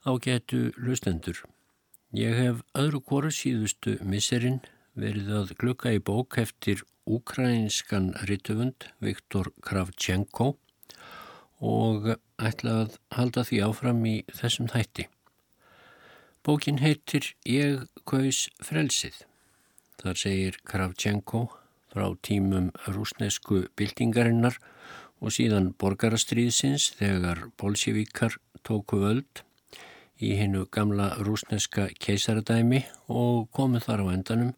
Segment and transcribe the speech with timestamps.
[0.00, 1.42] Ágætu lustendur.
[2.16, 4.62] Ég hef öðru kóru síðustu misserinn
[4.96, 10.54] verið að glukka í bók eftir ukrainskan rituvund Viktor Kravchenko
[11.60, 12.08] og
[12.40, 15.06] ætla að halda því áfram í þessum þætti.
[16.48, 19.20] Bókin heitir Ég kaus frelsið.
[20.00, 21.42] Þar segir Kravchenko
[21.92, 24.56] frá tímum rúsnesku byltingarinnar
[25.20, 29.44] og síðan borgarastriðsins þegar bolsjevíkar tóku völd
[30.20, 34.52] í hinnu gamla rúsneska keisaradæmi og komu þar á endanum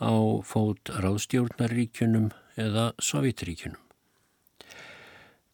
[0.00, 0.14] á
[0.46, 3.80] fót ráðstjórnaríkjunum eða sovjetríkjunum.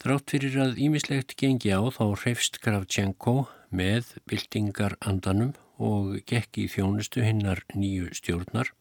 [0.02, 6.68] Drátt fyrir að ímislegt gengi á þá hreifst Kravchenko með byltingar andanum og gekk í
[6.70, 8.72] þjónustu hinnar nýju stjórnar,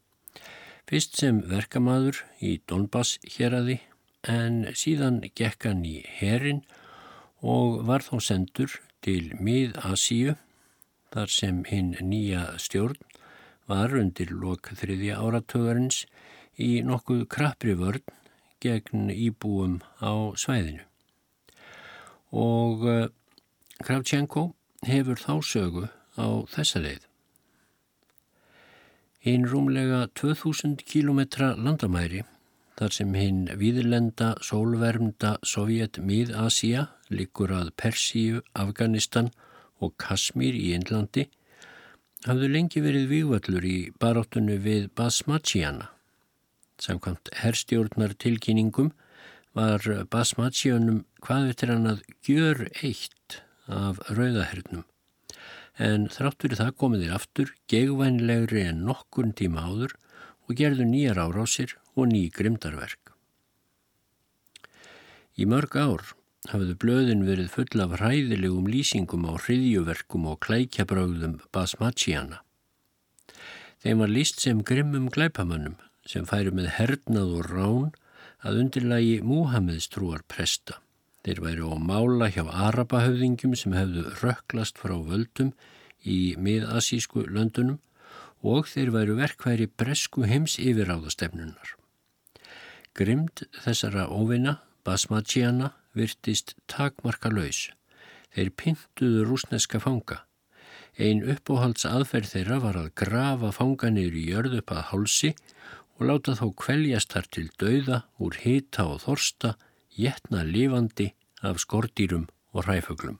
[0.89, 3.79] fyrst sem verkamaður í Donbass héradi
[4.27, 6.63] en síðan gekk hann í herin
[7.41, 10.35] og var þá sendur til Mið-Asíu
[11.11, 12.99] þar sem hinn nýja stjórn
[13.69, 16.05] var undir lok þriðja áratögarins
[16.59, 18.03] í nokkuð krappri vörn
[18.63, 20.85] gegn íbúum á svæðinu.
[22.31, 23.07] Og uh,
[23.81, 24.51] Kravchenko
[24.87, 27.07] hefur þá sögu á þessa leið.
[29.21, 31.21] Hinn rúmlega 2000 km
[31.57, 32.23] landamæri
[32.79, 39.50] þar sem hinn viðlenda sólvermda Sovjet Mið-Asía likur að Persíu, Afganistan og
[39.89, 41.25] Kasmír í Indlandi
[42.27, 45.89] hafðu lengi verið vývallur í baráttunni við Basmachiana.
[46.81, 48.91] Samkvæmt herstjórnar tilkynningum
[49.57, 49.81] var
[50.13, 54.85] Basmachianum hvað eftir hann að gjör eitt af rauðahernum
[55.81, 59.95] en þráttur það komiðir aftur gegvænlegri en nokkurn tíma áður
[60.47, 63.13] og gerðu nýjar árásir og ný grimdarverk.
[65.39, 66.03] Í mörg ár
[66.49, 72.41] hafðu blöðin verið full af hræðilegum lýsingum á hriðjuverkum og klækjabröðum basmachiana.
[73.81, 75.77] Þeim var líst sem grimmum glæpamönnum
[76.09, 77.91] sem færi með hernað og rán
[78.41, 80.79] að undirlægi Múhameðstrúar presta.
[81.21, 85.53] Þeir væri á mála hjá Arabahöfðingjum sem hefðu rökklast frá völdum
[86.01, 87.77] í miðasísku löndunum
[88.41, 91.75] og þeir væru verkværi bresku heims yfiráðastefnunar.
[92.97, 97.69] Grimd þessara óvina, basmachiana, virtist takmarka laus.
[98.31, 100.23] Þeir pyntuðu rúsneska fanga.
[100.99, 105.31] Ein uppóhalds aðferð þeirra var að grafa fanganir í jörðu upp að hálsi
[105.97, 109.55] og láta þá kveljast þar til dauða úr hita og þorsta,
[109.91, 111.11] jetna lifandi
[111.43, 113.19] af skordýrum og hræfuglum.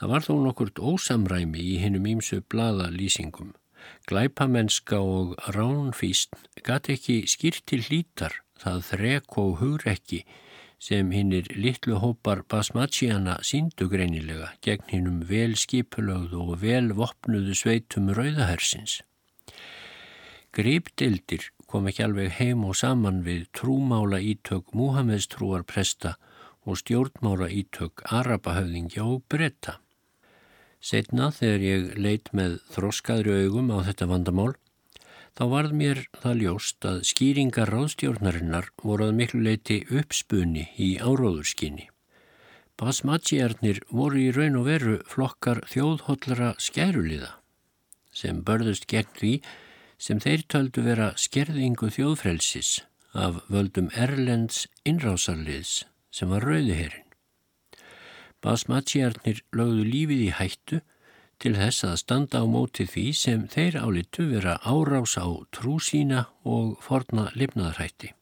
[0.00, 3.52] Það var þó nokkurt ósamræmi í hinnum ímsu blada lýsingum.
[4.08, 10.22] Glæpamenska og ránfísn gati ekki skýrt til hlítar það þrek og hugrekki
[10.80, 18.08] sem hinnir litlu hópar basmachiana síndu greinilega gegn hinnum vel skipulögðu og vel vopnuðu sveitum
[18.16, 19.02] rauðahersins.
[20.56, 26.16] Gripdildir kom ekki alveg heim og saman við trúmála ítök Múhameðstrúar presta
[26.66, 29.78] og stjórnmála ítök Arabahöfðingja og bretta.
[30.80, 34.54] Setna þegar ég leit með þroskaðri augum á þetta vandamál,
[35.38, 41.88] þá varð mér það ljóst að skýringar ráðstjórnarinnar voruð miklu leiti uppspunni í áróðurskinni.
[42.80, 47.34] Basmachiarnir voru í raun og veru flokkar þjóðhóllara skæruliða
[48.20, 49.32] sem börðust gegn því
[50.00, 52.80] sem þeir töldu vera skerðingu þjóðfrelsis
[53.14, 57.06] af völdum Erlends innrásarliðs sem var rauðiherrin.
[58.40, 60.80] Basmachiarnir lögðu lífið í hættu
[61.40, 66.26] til þess að standa á móti því sem þeir álitu vera árás á trú sína
[66.44, 68.12] og forna lifnaðarhætti.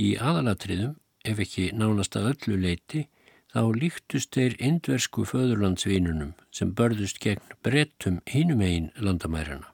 [0.00, 0.94] Í aðalatriðum,
[1.24, 3.06] ef ekki nánast að öllu leiti,
[3.52, 9.72] þá líktust þeir indversku föðurlandsvinunum sem börðust gegn brettum hinum einn landamærarna.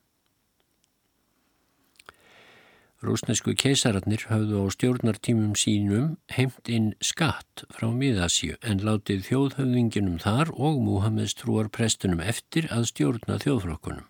[3.06, 10.50] Rúsnesku keisararnir hafðu á stjórnartímum sínum heimt inn skatt frá miðasíu en látið þjóðhöfðinginum þar
[10.54, 14.08] og Múhameðstrúar prestunum eftir að stjórna þjóðflokkunum.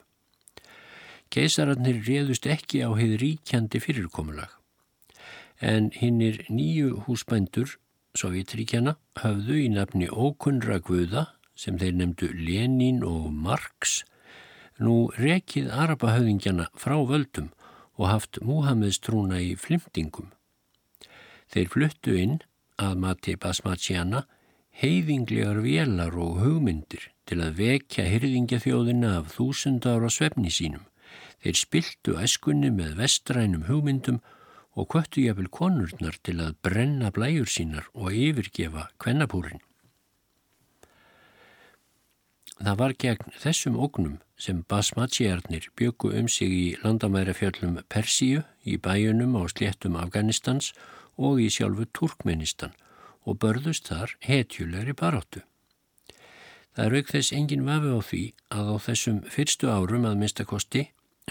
[1.28, 4.54] Keisararnir réðust ekki á heið ríkjandi fyrirkomulag
[5.60, 7.76] en hinnir nýju húsbændur,
[8.16, 11.26] Sovjetríkjana, hafðu í nafni ókunnra guða
[11.56, 14.00] sem þeir nefndu Lenin og Marx
[14.80, 17.52] nú rekið Arabahöfðingjana frá völdum
[17.96, 20.32] og haft Múhameðstrúna í flimtingum.
[21.52, 22.38] Þeir fluttu inn
[22.76, 24.26] að mati Basmachiana
[24.76, 30.84] heiðinglegar vélar og hugmyndir til að vekja hyrðingjafjóðina af þúsund ára svefni sínum.
[31.40, 34.20] Þeir spiltu æskunni með vestrænum hugmyndum
[34.76, 39.62] og kvöttu jafnvel konurnar til að brenna blæjur sínar og yfirgefa kvennapúrin.
[42.56, 49.36] Það var gegn þessum ógnum sem basmatsjjarnir byggu um sig í landamærafjöllum Persíu, í bæjunum
[49.36, 50.72] á sléttum Afganistans
[51.16, 52.72] og í sjálfu Turkmenistan
[53.26, 55.42] og börðust þar hetjulegri baróttu.
[56.76, 58.22] Það er auk þess engin vafi á því
[58.52, 60.82] að á þessum fyrstu árum að minnstakosti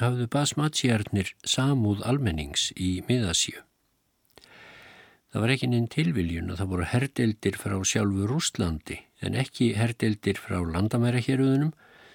[0.02, 3.62] hafðu basmatsjjarnir samúð almennings í miðasíu.
[5.36, 10.38] Það var ekki neinn tilviljun að það voru herdeldir frá sjálfu Rústlandi en ekki herdeldir
[10.40, 11.74] frá landamærahéruðunum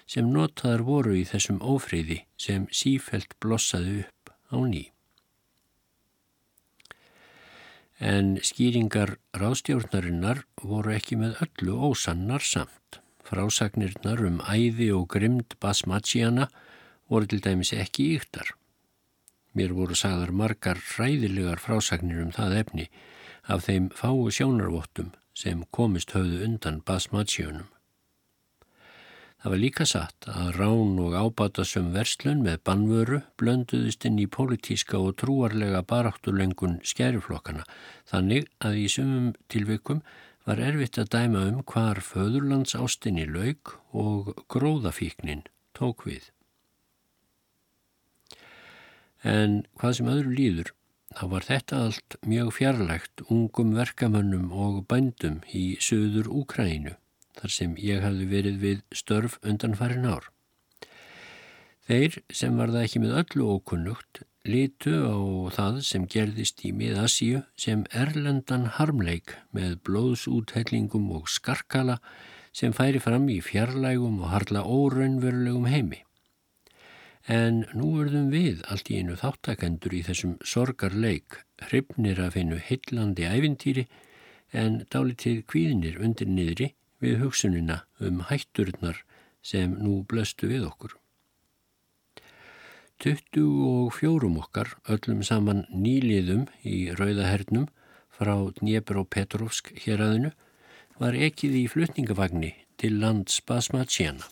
[0.09, 4.81] sem notaðar voru í þessum ófriði sem sífelt blossaði upp á ný.
[8.01, 13.03] En skýringar ráðstjórnarinnar voru ekki með öllu ósannar samt.
[13.21, 16.49] Frásagnirnar um æði og grimd basmatsjana
[17.05, 18.55] voru til dæmis ekki yktar.
[19.53, 22.89] Mér voru sagðar margar ræðilegar frásagnir um það efni
[23.47, 27.69] af þeim fáu sjónarvottum sem komist höfðu undan basmatsjónum.
[29.41, 34.99] Það var líka satt að rán og ábatasum verslun með bannvöru blönduðist inn í pólitíska
[35.01, 37.63] og trúarlega baráttulengun skæriflokkana
[38.11, 40.03] þannig að í sumum tilvikum
[40.45, 45.41] var erfitt að dæma um hvar föðurlands ástinni laug og gróðafíknin
[45.73, 46.29] tók við.
[49.25, 50.71] En hvað sem öðru líður,
[51.17, 56.95] þá var þetta allt mjög fjarlægt ungum verkamönnum og bændum í söður Úkrænu,
[57.39, 60.27] þar sem ég hafði verið við störf undan farin ár.
[61.89, 65.17] Þeir sem var það ekki með öllu ókunnugt litu á
[65.53, 71.99] það sem gerðist í miðasíu sem erlendan harmleik með blóðsúthellingum og skarkala
[72.55, 76.01] sem færi fram í fjarlægum og harla óraunverulegum heimi.
[77.29, 83.27] En nú verðum við allt í einu þáttakendur í þessum sorgarleik, hrifnir að finna hillandi
[83.29, 83.85] ævintýri
[84.51, 86.71] en dálitið kvíðnir undir niðri
[87.01, 89.03] við hugsunina um hætturnar
[89.41, 90.97] sem nú blöstu við okkur.
[93.01, 97.65] 24 okkar, öllum saman nýliðum í Rauðahernum
[98.13, 100.33] frá Dnjebr og Petrovsk hér aðinu,
[101.01, 104.27] var ekkið í flutningavagni til lands Basmatsjana.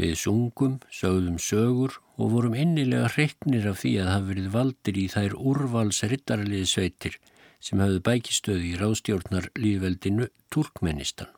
[0.00, 5.06] Við sungum, sögðum sögur og vorum innilega hreiknir af því að hafa verið valdir í
[5.12, 7.18] þær úrvals rittarliði sveitir
[7.60, 11.28] sem hafðu bækistöði í ráðstjórnar líðveldinu Turkmenistan.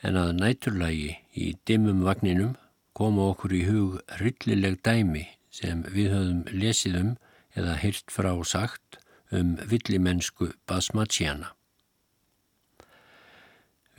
[0.00, 2.54] En að næturlægi í dimmum vagninum
[2.96, 7.10] koma okkur í hug rillileg dæmi sem við höfum lesið um
[7.58, 8.96] eða heyrt frá sagt
[9.36, 11.52] um villimennsku basmatsjana.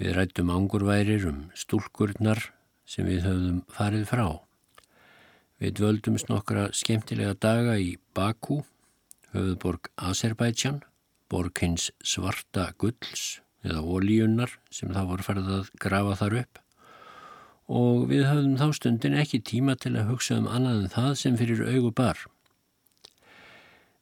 [0.02, 2.48] Við rættum angurværir um stúlkurnar
[2.86, 4.26] sem við höfðum farið frá.
[5.62, 8.64] Við dvöldumst nokkra skemmtilega daga í Baku,
[9.36, 10.82] höfðborg Azerbaijan,
[11.30, 16.62] borg hins svarta gulls eða ólíunnar sem það voru farið að grafa þar upp
[17.72, 21.38] og við höfðum þá stundin ekki tíma til að hugsa um annað en það sem
[21.40, 22.20] fyrir augu bar.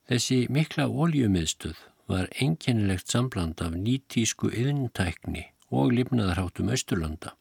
[0.09, 1.77] Þessi mikla ólíumiðstöð
[2.09, 7.35] var einkennilegt sambland af nýtísku yðntækni og lifnaðarháttum Östurlanda.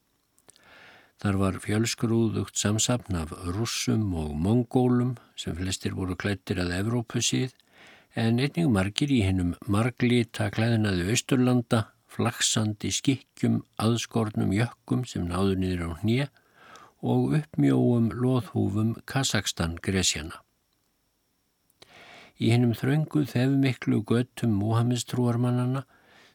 [1.18, 7.56] Þar var fjölskrúðugt samsapn af russum og mongólum sem flestir voru klættir að Evrópusið
[8.14, 15.90] en einnig margir í hennum marglita klæðinaði Östurlanda, flaksandi skikkjum, aðskornum jökkum sem náðu niður
[15.90, 16.30] á hnið
[17.02, 20.38] og uppmjóum loðhúfum Kazakstan-Gresjana.
[22.38, 25.82] Í hennum þröngu þefmiklu göttum Mohamestrúarmannana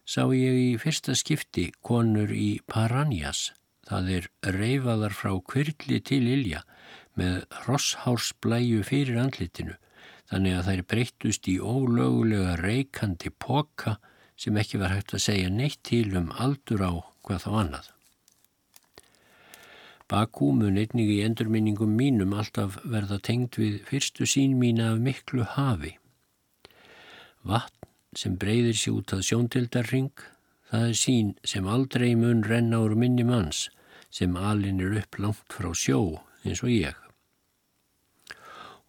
[0.04, 3.54] sá ég í fyrsta skipti konur í Paranjas
[3.90, 6.64] Það er reyfaðar frá kvirli til ilja
[7.20, 9.76] með rosshársblæju fyrir andlitinu
[10.32, 13.98] þannig að þær breyttust í ólögulega reykandi poka
[14.40, 16.92] sem ekki var hægt að segja neitt til um aldur á
[17.24, 17.90] hvað þá annað.
[20.12, 25.46] Bakú mun einnig í endurminningum mínum alltaf verða tengd við fyrstu sín mín af miklu
[25.56, 25.96] hafi.
[27.48, 30.26] Vatn sem breyðir sér út að sjóntildarring
[30.74, 33.68] Það er sín sem aldrei mun renna úr minni manns
[34.10, 36.00] sem alin er upp langt frá sjó
[36.42, 36.96] eins og ég.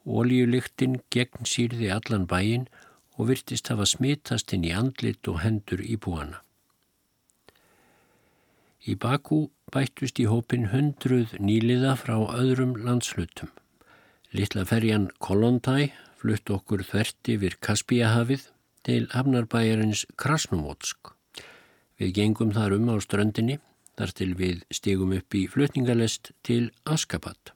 [0.08, 2.64] Ólíuliktinn gegn sýrði allan bæin
[3.18, 6.40] og virtist hafa smittast inn í andlit og hendur í búana.
[8.88, 13.52] Í Bakú bættust í hópin hundruð nýliða frá öðrum landslutum.
[14.32, 18.48] Littla ferjan Kolontæ flutt okkur þverti vir Kaspíahafið
[18.88, 21.13] til hafnarbæjarins Krasnumótsk.
[22.00, 23.58] Við gengum þar um á ströndinni,
[23.94, 27.52] þar til við stigum upp í flutningalest til Askapat.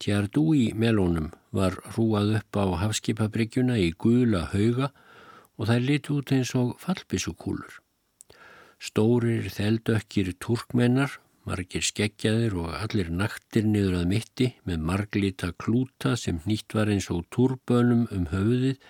[0.00, 4.88] Tjardú í melónum var hrúað upp á hafskipabryggjuna í gula hauga
[5.60, 7.76] og þær lit út eins og fallbissukúlur.
[8.82, 16.40] Stórir þeldökkir turkmennar, margir skeggjaðir og allir naktir niður að mitti með marglita klúta sem
[16.48, 18.80] nýtt var eins og túrbönum um höfuðið,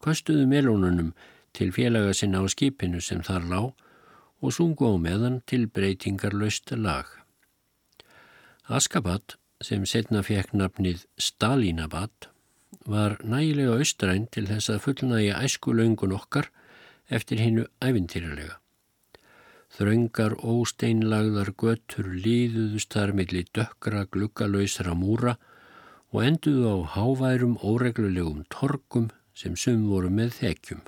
[0.00, 1.12] kostuðu melónunum
[1.52, 3.83] til félaga sinna á skipinu sem þar lág
[4.44, 7.08] og sungu á meðan til breytingarlausta lag.
[8.68, 12.28] Askabat, sem setna fekk nafnið Stalinabat,
[12.84, 16.50] var nægilega austræn til þess að fullnægja æskulöngun okkar
[17.08, 18.58] eftir hinnu æfintýralega.
[19.74, 25.38] Þraungar ósteinlagðar göttur líðuðust þar millir dökkra gluggalöysra múra
[26.12, 30.84] og enduðu á háværum óreglulegum torkum sem sum voru með þekjum.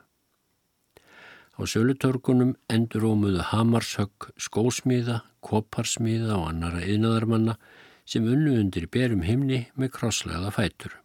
[1.57, 7.57] Á sölutorkunum endur ómuðu hamarshögg, skósmíða, koparsmíða og annara yðnaðarmanna
[8.05, 10.99] sem unnu undir berum himni með krosslaða fætur.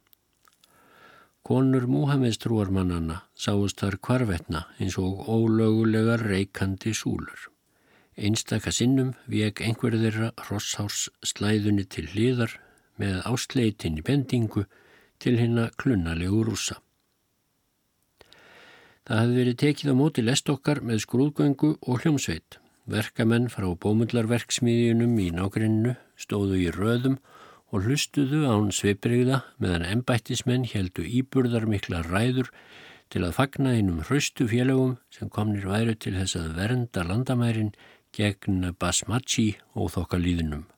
[1.42, 7.48] Konur Múhameðs trúarmannana sáust þar kvarvetna eins og ólögulegar reikandi súlur.
[8.14, 12.58] Einstaka sinnum vek einhver þeirra Rosshárs slæðunni til hliðar
[13.00, 14.66] með ástleitin í bendingu
[15.18, 16.76] til hérna klunnalegu rúsa.
[19.02, 22.58] Það hefði verið tekið á móti lestokkar með skrúðgöngu og hljómsveit.
[22.86, 27.16] Verkamenn frá bómullarverksmiðjunum í nágrenninu stóðu í röðum
[27.74, 32.52] og hlustuðu án sveibreyða meðan embættismenn heldu íburðar mikla ræður
[33.10, 37.74] til að fagna einum hraustu félögum sem komnir væru til þess að vernda landamærin
[38.14, 40.68] gegn basmachi og þokkalíðinum.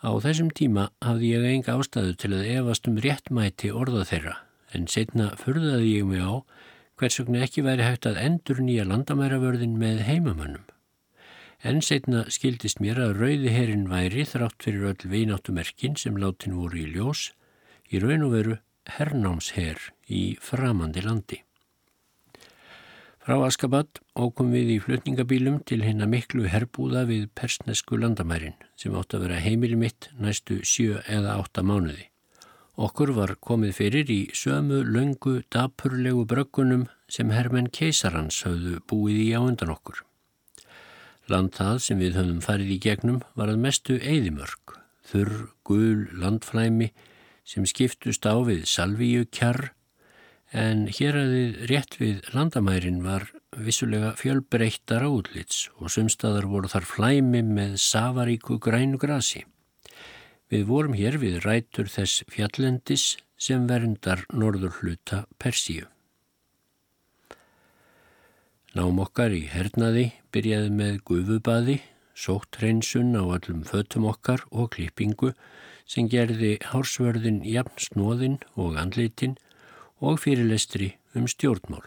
[0.00, 4.36] Á þessum tíma hafði ég enga ástæðu til að efast um réttmæti orða þeirra
[4.74, 6.42] en setna förðaði ég mig á
[6.96, 10.64] hvers vegna ekki væri hægt að endur nýja landamæravörðin með heimamönnum.
[11.64, 16.82] En setna skildist mér að rauði herin væri þrátt fyrir öll vináttumerkin sem látin voru
[16.82, 17.30] í ljós
[17.92, 18.56] í raun og veru
[18.96, 21.42] hernámsher í framandi landi.
[23.26, 29.16] Frá Askabat ókum við í flutningabílum til hinna miklu herbúða við persnesku landamærin sem átt
[29.18, 32.06] að vera heimili mitt næstu sjö eða átta mánuði.
[32.76, 39.28] Okkur var komið fyrir í sömu, löngu, dapurlegu bröggunum sem hermenn keisarans hafðu búið í
[39.32, 40.02] á undan okkur.
[41.32, 44.76] Land það sem við höfum farið í gegnum var að mestu eðimörk,
[45.08, 45.32] þurr,
[45.64, 46.90] gul, landflæmi
[47.48, 49.70] sem skiptust á við salvíu kjarr
[50.52, 56.92] en hér að þið rétt við landamærin var vissulega fjölbreyttar átlits og sumstaðar voru þar
[56.92, 59.46] flæmi með safaríku grænu grasi.
[60.46, 65.88] Við vorum hér við rætur þess fjallendis sem verndar norður hluta Persíu.
[68.76, 71.76] Nám okkar í hernaði byrjaði með gufubaði,
[72.14, 75.32] sótt hreinsun á allum fötum okkar og klippingu
[75.88, 79.34] sem gerði hársvörðin jafn snóðin og andlitin
[79.98, 81.84] og fyrirlestri um stjórnmál.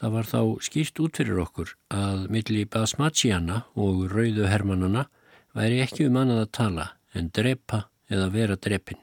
[0.00, 5.10] Það var þá skýrt út fyrir okkur að milli basmatsiana og rauðu hermannana
[5.52, 9.00] væri ekki um annað að tala en drepa eða vera drepin.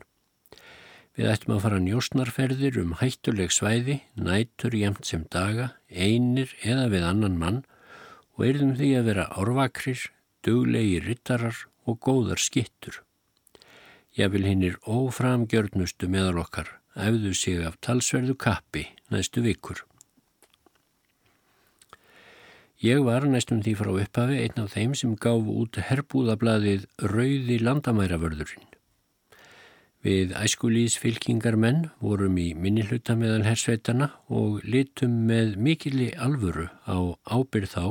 [1.18, 7.08] Við ættum að fara njósnarferðir um hættuleg svæði, nætur jæmt sem daga, einir eða við
[7.08, 7.62] annan mann
[8.38, 10.06] og eirðum því að vera árvakrir,
[10.46, 13.02] duglegi rittarar og góðar skittur.
[14.16, 19.84] Ég vil hinnir óframgjörnustu meðal okkar æfðu sig af talsverðu kappi næstu vikur.
[22.82, 28.64] Ég var næstum því frá upphafi einn af þeim sem gáf út herbúðablaðið Rauði landamæravörðurinn.
[30.02, 36.98] Við æskulís fylkingar menn vorum í minnilhuta meðal hersveitana og litum með mikilli alvöru á
[37.30, 37.86] ábyrð þá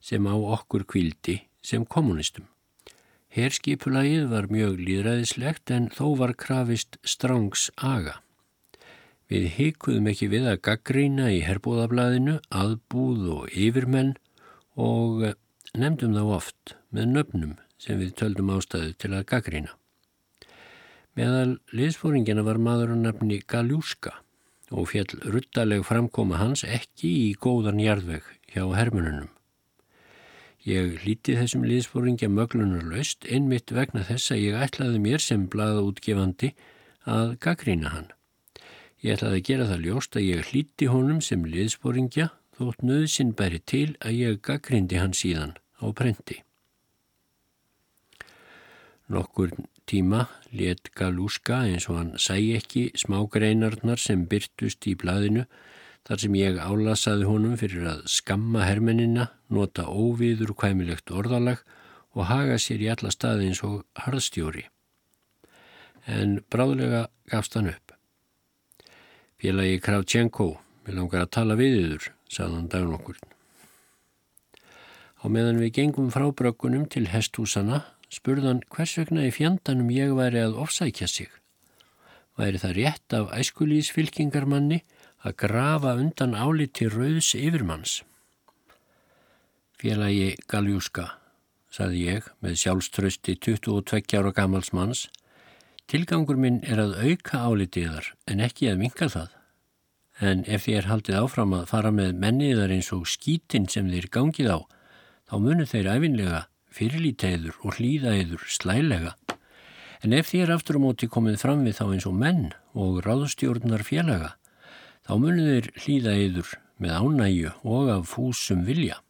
[0.00, 2.48] sem á okkur kvildi sem kommunistum.
[3.36, 8.22] Herskipulagið var mjög líðræðislegt en þó var krafist strangs aga.
[9.28, 14.16] Við hikuðum ekki við að gaggrína í herbúðablaðinu, aðbúð og yfirmenn
[14.76, 15.36] og eh,
[15.76, 19.72] nefndum þá oft með nöfnum sem við töldum ástæðu til að gaggrína.
[21.18, 24.14] Meðal liðsfóringina var maður að nefni Galjúska
[24.72, 28.24] og fjall ruttaleg framkoma hans ekki í góðan jarðveg
[28.54, 29.28] hjá hermununum.
[30.64, 35.82] Ég líti þessum liðsfóringja möglunar laust einmitt vegna þess að ég ætlaði mér sem blaða
[35.88, 36.52] útgefandi
[37.04, 38.08] að gaggrína hann.
[39.02, 42.28] Ég ætlaði að gera það ljóst að ég hlíti honum sem liðsporingja
[42.68, 46.40] þótt nöðsinn bæri til að ég gaggrindi hann síðan á prenti.
[49.12, 49.52] Nokkur
[49.86, 50.26] tíma
[50.56, 55.44] let Galúska eins og hann sæi ekki smágreinarnar sem byrtust í blaðinu
[56.06, 61.62] þar sem ég álasaði honum fyrir að skamma hermenina, nota óviður kvæmilegt orðalag
[62.16, 64.66] og haga sér í alla staði eins og harðstjóri.
[66.06, 67.94] En bráðlega gafst hann upp.
[69.42, 70.48] Félagi Kravtjenko,
[70.86, 73.18] við langar að tala við yður, sagðan dagun okkur.
[75.22, 80.42] Á meðan við gengum frá bröggunum til hestúsana spurðan hvers vegna í fjandanum ég væri
[80.42, 81.30] að ofsækja sig.
[82.36, 84.82] Væri það rétt af æskulísfylkingarmanni
[85.22, 88.00] að grafa undan áliti rauðs yfirmanns.
[89.78, 91.08] Félagi Galjúska,
[91.72, 95.06] saði ég með sjálfströsti 22 ára gamals manns,
[95.90, 99.30] tilgangur minn er að auka álitiðar en ekki að minka það.
[100.22, 104.52] En ef er haldið áfram að fara með menniðar eins og skítin sem þeir gangið
[104.54, 104.58] á,
[105.26, 109.16] þá munir þeir æfinlega fyrirlíteiður og hlýðaeiður slælega.
[110.02, 113.82] En ef er aftur á móti komið fram við þá eins og menn og ráðstjórnar
[113.86, 114.36] félaga,
[115.06, 116.52] þá munir þeir hlýðaeiður
[116.82, 119.00] með ánægju og af fúsum vilja.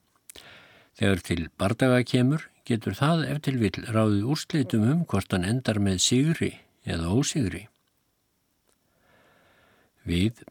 [0.97, 6.01] Þegar til bardaga kemur, getur það eftir vil ráðið úrslitum um hvort hann endar með
[6.05, 6.53] sigri
[6.89, 7.67] eða ósigri.
[10.09, 10.43] Við,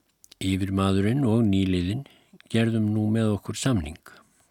[0.41, 2.05] yfirmadurinn og nýliðin,
[2.51, 3.99] gerðum nú með okkur samning.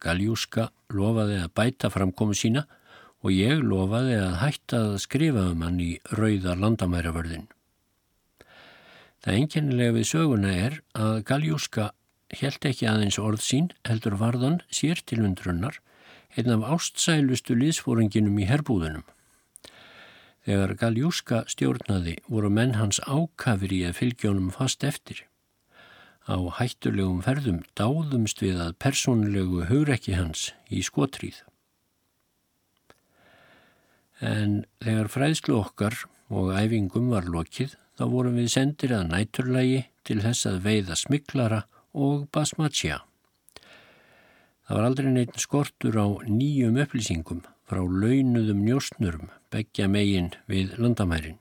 [0.00, 2.64] Galjúska lofaði að bæta framkomu sína
[3.20, 7.48] og ég lofaði að hætta að skrifa um hann í rauða landamæravörðin.
[9.20, 11.90] Það enginnilega við söguna er að Galjúska
[12.40, 15.81] held ekki aðeins orð sín heldur varðan sér til undrunnar
[16.38, 19.05] einn af ástsælustu liðsfóringinum í herbúðunum.
[20.46, 25.26] Þegar Galjúska stjórnaði voru menn hans ákafir í að fylgjónum fast eftir.
[26.28, 31.40] Á hættulegum ferðum dáðumst við að persónulegu hugrekki hans í skotríð.
[34.20, 35.96] En þegar fræðslu okkar
[36.28, 41.61] og æfingum var lokið þá vorum við sendir að næturlægi til þess að veiða smiklara
[41.96, 43.00] og basmatja.
[44.68, 51.40] Það var aldrei neitt skortur á nýjum upplýsingum frá launuðum njóstnurum begja megin við landamærin.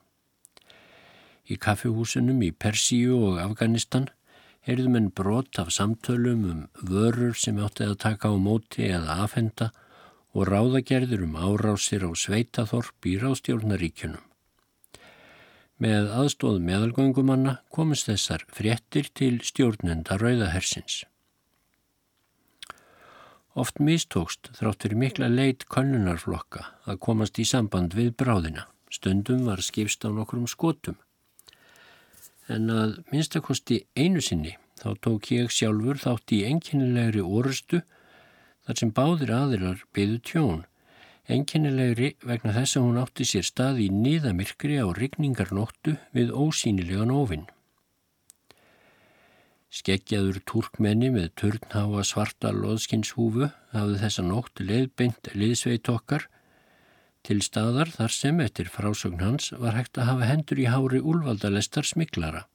[1.50, 4.08] Í kaffihúsunum í Persíu og Afganistan
[4.68, 9.70] heyrðum en brot af samtölum um vörur sem átti að taka á móti eða afhenda
[10.36, 14.26] og ráðagerður um árásir á sveitaþorp í ráðstjórnaríkjunum.
[15.80, 21.06] Með aðstóð meðalgöngumanna komist þessar fréttir til stjórnenda rauðahersins.
[23.60, 28.68] Oft mistókst þráttur mikla leit konnunarflokka að komast í samband við bráðina.
[28.92, 31.00] Stundum var skipst á nokkrum skotum
[32.54, 37.82] en að minnstakosti einu sinni þá tók ég sjálfur þátt í enginnilegri orustu
[38.66, 40.66] þar sem báðir aðilar byðu tjón.
[41.30, 47.46] Enginnilegri vegna þess að hún átti sér stað í niðamirkri á rigningarnóttu við ósýnilegan ofinn.
[49.70, 56.26] Skeggjaður túrkmenni með törnháa svarta loðskinshúfu hafði þessa nótt leiðbeint liðsveit okkar
[57.28, 61.88] til staðar þar sem eftir frásögn hans var hægt að hafa hendur í hári úlvaldalestar
[61.88, 62.46] smiklara.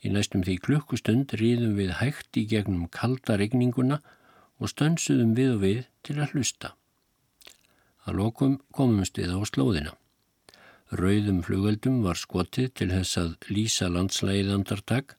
[0.00, 4.00] Í næstum því klukkustund ríðum við hægt í gegnum kalda regninguna
[4.60, 6.74] og stönsuðum við og við til að hlusta.
[8.08, 9.92] Að lokum komumst við á slóðina.
[10.90, 15.14] Rauðum flugöldum var skotið til þess að lýsa landslægið andartak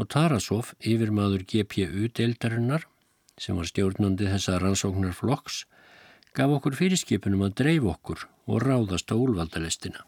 [0.00, 2.86] og Tarasov, yfirmaður GPU-deildarinnar,
[3.36, 5.66] sem var stjórnandi þessa rannsóknar flokks,
[6.36, 10.06] gaf okkur fyrirskipunum að dreif okkur og ráðast á úlvaldalestina.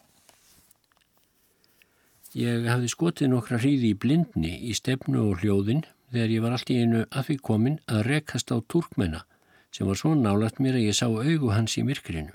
[2.34, 6.72] Ég hafði skotið nokkra hríði í blindni í stefnu og hljóðin þegar ég var allt
[6.72, 9.22] í einu að því komin að rekast á turkmenna
[9.74, 12.34] sem var svo nálagt mér að ég sá augu hans í myrkrinu.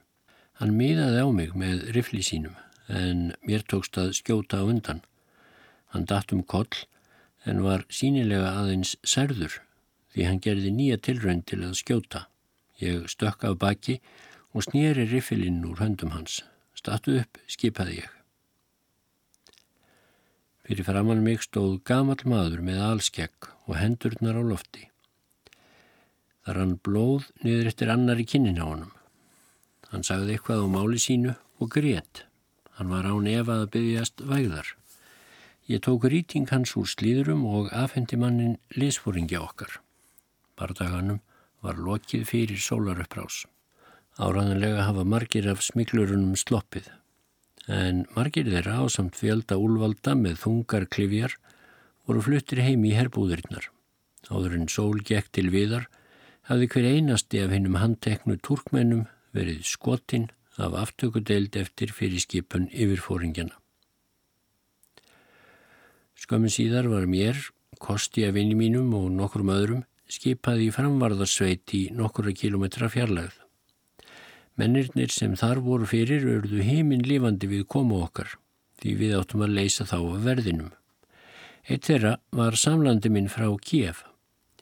[0.59, 2.55] Hann miðaði á mig með rifli sínum
[2.87, 5.03] en mér tókst að skjóta undan.
[5.91, 6.85] Hann datt um koll
[7.43, 9.61] en var sínilega aðeins særður
[10.13, 12.27] því hann gerði nýja tilrönd til að skjóta.
[12.79, 13.99] Ég stökk af baki
[14.55, 16.41] og snýri riffilinn úr höndum hans.
[16.73, 18.13] Statu upp, skipaði ég.
[20.63, 24.87] Fyrir framann mig stóð gamal maður með allskegg og hendurnar á lofti.
[26.45, 28.93] Þar hann blóð niður eftir annar í kinnin á honum.
[29.91, 32.23] Hann sagði eitthvað á máli sínu og grét.
[32.77, 34.75] Hann var án efað að byggjast vægðar.
[35.69, 39.81] Ég tók rýting hans úr slíðurum og afhendi mannin lisfóringja okkar.
[40.55, 41.19] Bardaganum
[41.65, 43.43] var lokið fyrir sólarupprás.
[44.19, 46.89] Áraðanlega hafa margir af smiklurunum sloppið,
[47.67, 51.37] en margir þeirra á samt fjölda úlvalda með þungar klifjar
[52.07, 53.69] voru fluttir heim í herbúðurinnar.
[54.29, 55.87] Áður en sól gekk til viðar
[56.49, 59.05] hafði hver einasti af hennum handteknu turkmennum
[59.37, 63.55] verið skotinn af aftökudeild eftir fyrir skipun yfirfóringjana.
[66.19, 67.37] Skömmin síðar var mér,
[67.79, 73.37] kosti af vinni mínum og nokkrum öðrum skipaði í framvarðarsveit í nokkura kilometra fjarlægð.
[74.59, 78.33] Mennirnir sem þar voru fyrir örðu heiminn lifandi við komu okkar
[78.81, 80.71] því við áttum að leysa þá af verðinum.
[81.69, 84.01] Eitt þeirra var samlandi minn frá Kiev.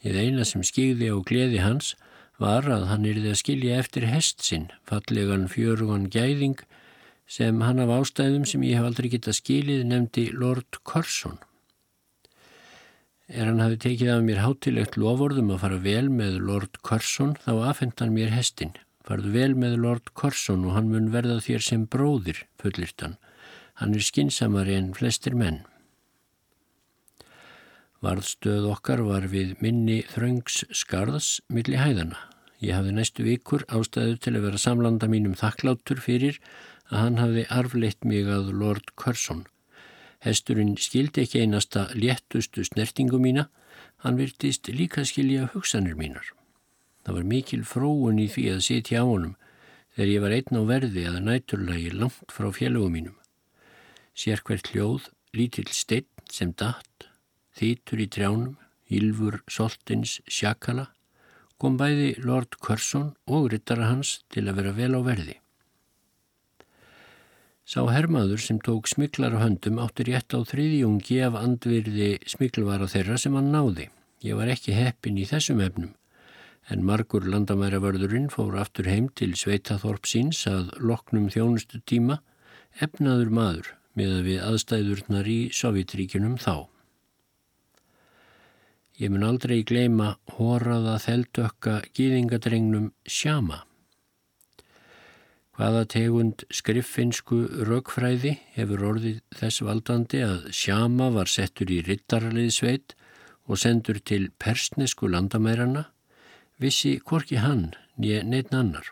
[0.01, 1.95] Þið eina sem skigði á gleði hans
[2.41, 6.59] var að hann yrði að skilja eftir hest sinn, fallegan fjörugan gæðing
[7.27, 11.39] sem hann af ástæðum sem ég hef aldrei getað skilið nefndi Lord Corson.
[13.27, 17.51] Er hann hafi tekið af mér hátilegt lovorðum að fara vel með Lord Corson þá
[17.73, 18.71] afhengt hann mér hestin.
[19.03, 23.17] Farðu vel með Lord Corson og hann mun verða þér sem bróðir, fullirt hann.
[23.81, 25.65] Hann er skinsamari en flestir menn.
[27.99, 32.19] Varðstöð okkar var við minni þröngs skarðs milli hæðana.
[32.63, 36.39] Ég hafði næstu vikur ástæðu til að vera samlanda mínum þakklátur fyrir
[36.87, 39.43] að hann hafði arfleitt mig að Lord Curzon.
[40.25, 43.47] Hesturinn skildi ekki einasta léttustu snertingu mína,
[44.03, 46.25] hann virtist líka skilja hugsanir mínar.
[47.05, 49.37] Það var mikil fróun í því að sitja á honum
[49.95, 53.15] þegar ég var einn á verði að næturlagi langt frá fjellugum mínum.
[54.17, 57.07] Sérkvært hljóð, lítill steinn sem datt,
[57.57, 58.57] þýtur í trjánum,
[58.93, 60.91] ylfur soltins sjakala,
[61.57, 65.37] kom bæði Lord Curzon og rittara hans til að vera vel á verði.
[67.67, 73.17] Sá hermaður sem tók smiklar á höndum átti rétt á þriðjungi af andvirði smiklvara þeirra
[73.19, 73.89] sem hann náði.
[74.23, 75.89] Ég var ekki heppin í þessum efnum,
[76.71, 82.21] en margur landamæravörðurinn fór aftur heim til Sveitaþorp síns að loknum þjónustu tíma
[82.79, 86.71] efnaður maður með að við aðstæðurnar í Sovjetríkunum þá.
[88.95, 93.66] Ég mun aldrei gleima hóraða þeldökka gýðingadrengnum Sjama
[95.57, 102.93] Hvaða tegund skriffinsku raukfræði hefur orðið þess valdandi að Sjama var settur í rittaraliðsveit
[103.49, 105.87] og sendur til persnesku landamærarna,
[106.61, 108.91] vissi hvorki hann nýja neitt annar.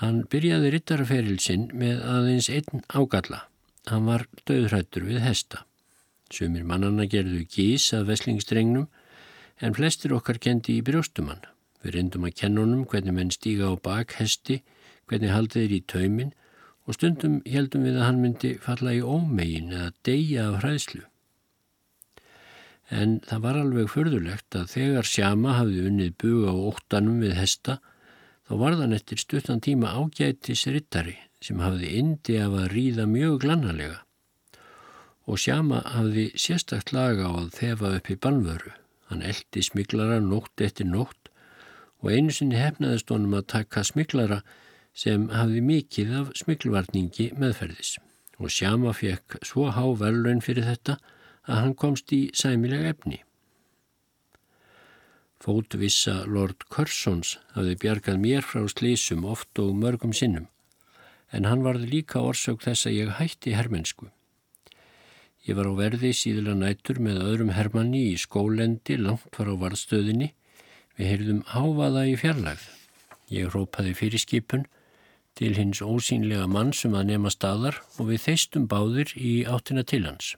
[0.00, 3.44] Hann byrjaði rittarferilsinn með aðeins einn ágalla.
[3.90, 5.66] Hann var döðrættur við hesta.
[6.32, 8.88] Sumir mannanna gerðu gís að veslingstrengnum
[9.60, 11.44] en flestir okkar kendi í brjóstumann.
[11.84, 14.60] Við reyndum að kenna honum hvernig menn stíga á bakhesti,
[15.10, 16.32] hvernig haldið er í taumin
[16.86, 21.04] og stundum heldum við að hann myndi falla í ómegin eða deyja af hræðslu.
[22.90, 27.78] En það var alveg förðulegt að þegar Sjama hafði unnið buga á óttanum við hesta
[28.48, 33.42] þá var þann eftir stuttan tíma ágætis rittari sem hafði indi af að ríða mjög
[33.44, 34.00] glannalega
[35.30, 38.72] og Sjama hafði sérstakt laga á að þefa upp í banvöru.
[39.10, 41.30] Hann eldi smiglara nótt eftir nótt
[42.00, 44.40] og einu sinni hefnaðist honum að taka smiklara
[44.96, 47.96] sem hafði mikið af smiklvarningi meðferðis
[48.40, 50.96] og Sjama fekk svo há verðlaun fyrir þetta
[51.46, 53.20] að hann komst í sæmilega efni.
[55.40, 60.48] Fótvissa Lord Curzons hafði bjargað mér frá slísum oft og mörgum sinnum
[61.32, 64.10] en hann varði líka orsök þess að ég hætti hermensku.
[65.46, 70.34] Ég var á verði síðla nætur með öðrum hermanni í skólendi langt var á varðstöðinni
[71.00, 72.64] Við heyrðum háfaða í fjarlægð.
[73.32, 74.66] Ég rópaði fyrir skipun
[75.40, 80.02] til hins ósýnlega mann sem að nema staðar og við þeistum báðir í áttina til
[80.04, 80.34] hans.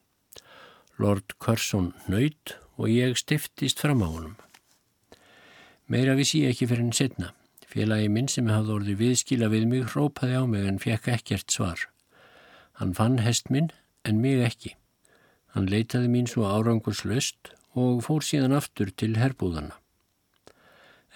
[0.94, 4.36] Lord Curzon nöyt og ég stiftist fram á honum.
[5.90, 7.32] Meira vissi ég ekki fyrir henn setna.
[7.66, 11.82] Félagi minn sem hafði orðið viðskila við mig rópaði á mig en fekk ekkert svar.
[12.78, 13.72] Hann fann hest minn
[14.06, 14.76] en mig ekki.
[15.56, 19.81] Hann leitaði mín svo árangurslaust og fór síðan aftur til herbúðana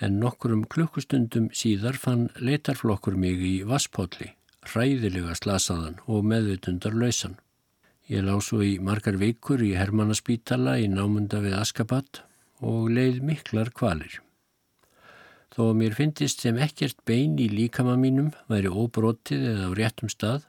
[0.01, 4.33] en nokkurum klukkustundum síðar fann leitarflokkur mig í Vaspolli,
[4.69, 7.39] hræðilega slasaðan og meðvitundar lausan.
[8.07, 12.23] Ég lág svo í margar vikur í Hermannaspítala í námunda við Askabat
[12.63, 14.21] og leið miklar kvalir.
[15.57, 20.13] Þó að mér finnist sem ekkert bein í líkama mínum væri óbrotið eða á réttum
[20.13, 20.45] stað,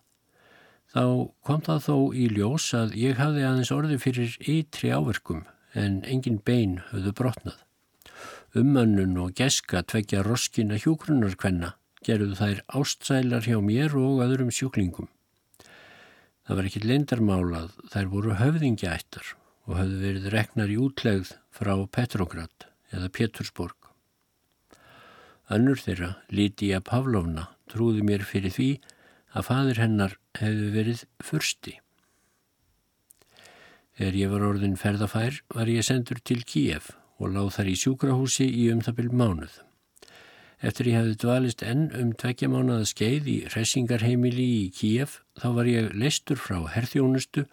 [0.92, 1.04] þá
[1.48, 5.46] kom það þó í ljós að ég hafði aðeins orði fyrir ytri áverkum
[5.78, 7.64] en engin bein höfðu brotnað
[8.62, 15.10] ummönnun og geska tvekja roskina hjúgrunarkvenna gerðu þær ástsælar hjá mér og öðrum sjúklingum.
[16.48, 19.34] Það var ekki leindarmálað, þær voru höfðingjættar
[19.68, 23.76] og höfðu verið reknar í útlegð frá Petrograd eða Pétursborg.
[25.52, 28.70] Önnur þeirra, Lítiða Pavlovna, trúði mér fyrir því
[29.36, 31.76] að fadur hennar hefði verið fyrsti.
[33.98, 38.48] Þegar ég var orðin ferðafær var ég sendur til Kíef og láð þar í sjúkrahúsi
[38.48, 39.56] í um það byrjum mánuð.
[40.58, 45.70] Eftir ég hefði dvalist enn um tveggja mánuða skeið í resingarheimili í Kíef þá var
[45.70, 47.46] ég leistur frá herþjónustu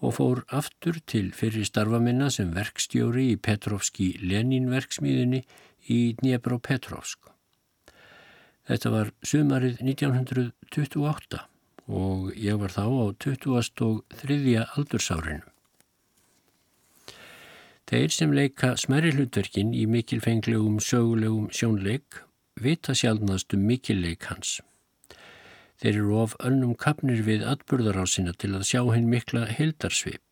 [0.00, 5.42] og fór aftur til fyrir starfa minna sem verkstjóri í Petrovski Lenin-verksmiðunni
[5.92, 7.28] í Dnjepro-Petrovsk.
[8.70, 11.44] Þetta var sumarið 1928
[11.90, 13.84] og ég var þá á 20.
[13.84, 14.64] og 3.
[14.78, 15.44] aldursárinu.
[17.90, 22.20] Þeir sem leika smerri hlutverkin í mikilfenglegum sögulegum sjónleik
[22.62, 24.60] vita sjálfnast um mikilleik hans.
[25.82, 30.22] Þeir eru of önnum kapnir við atburðarásina til að sjá hinn mikla hildarsvip.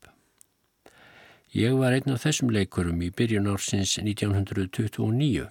[1.50, 5.48] Ég var einn af þessum leikurum í byrjun ársins 1929,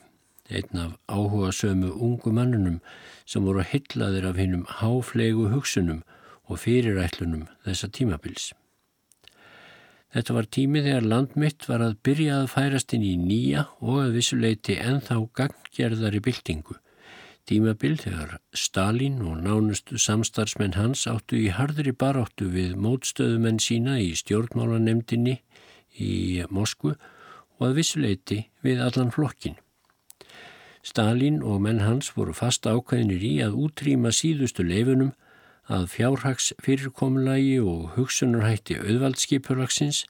[0.47, 2.77] einn af áhuga sömu ungu mannunum
[3.25, 6.05] sem voru hillaðir af hinnum háflegu hugsunum
[6.47, 8.53] og fyrirætlunum þessa tímabils.
[10.15, 14.13] Þetta var tími þegar landmitt var að byrja að færast inn í nýja og að
[14.17, 16.77] vissuleiti enþá ganggerðari byltingu.
[17.47, 24.09] Tímabil þegar Stalin og nánustu samstarfsmenn hans áttu í hardri baráttu við mótstöðumenn sína í
[24.19, 25.37] stjórnmálanemdini
[26.03, 29.55] í Moskvu og að vissuleiti við allan flokkin.
[30.83, 35.13] Stalin og menn hans voru fast ákveðinir í að útrýma síðustu leifunum
[35.67, 40.05] að fjárhags fyrirkomulagi og hugsunarhætti auðvaldskipurlagsins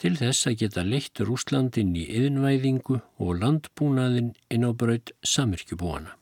[0.00, 6.16] til þess að geta leitt Rúslandin í yðinvæðingu og landbúnaðin inn á braut samirkjubúana.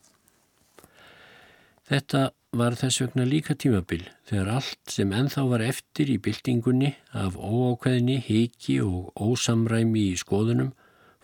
[1.84, 7.34] Þetta var þess vegna líka tímabil þegar allt sem enþá var eftir í byltingunni af
[7.36, 10.72] óákveðni, hiki og ósamræmi í skoðunum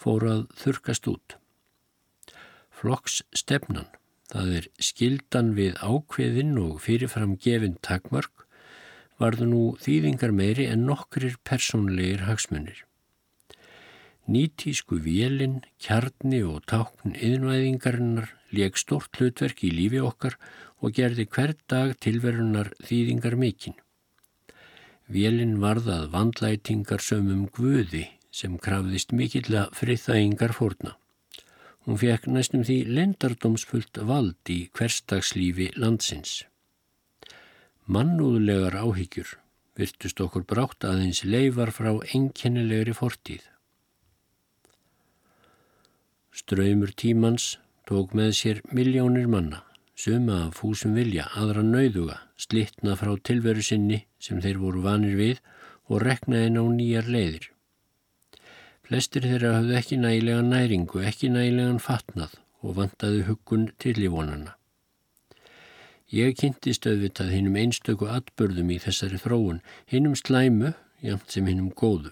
[0.01, 1.39] fór að þurkast út.
[2.81, 3.89] Flokks stefnan
[4.31, 8.47] það er skildan við ákveðin og fyrirfram gefin takmörk,
[9.21, 12.85] varðu nú þýðingar meiri en nokkrir persónleir hagsmunir.
[14.31, 20.37] Nýtísku vélinn, kjarni og tákn yðinvæðingarinnar leik stort hlutverk í lífi okkar
[20.81, 23.77] og gerði hver dag tilverunar þýðingar mikinn.
[25.11, 30.95] Vélinn varðað vandlætingar sömum guði sem krafðist mikill að friðþægingar fórna.
[31.87, 36.43] Hún fekk næstum því lendardómsfullt vald í hverstagslífi landsins.
[37.91, 39.39] Mannúðulegar áhyggjur
[39.81, 43.43] virtust okkur brátt aðeins leifar frá einkennilegri fortíð.
[46.37, 47.57] Ströymur tímans
[47.89, 49.65] tók með sér miljónir manna,
[49.99, 55.41] suma af fúsum vilja, aðra nauðuga, slittna frá tilveru sinni sem þeir voru vanir við
[55.91, 57.51] og reknaði ná nýjar leiðir.
[58.91, 62.33] Flestir þeirra hafðu ekki nægilega næringu, ekki nægilegan fatnað
[62.67, 64.57] og vantaði huggun til í vonana.
[66.11, 70.73] Ég kynntist auðvitað hinnum einstöku atbörðum í þessari þróun, hinnum slæmu,
[71.07, 72.11] jæmt sem hinnum góðu.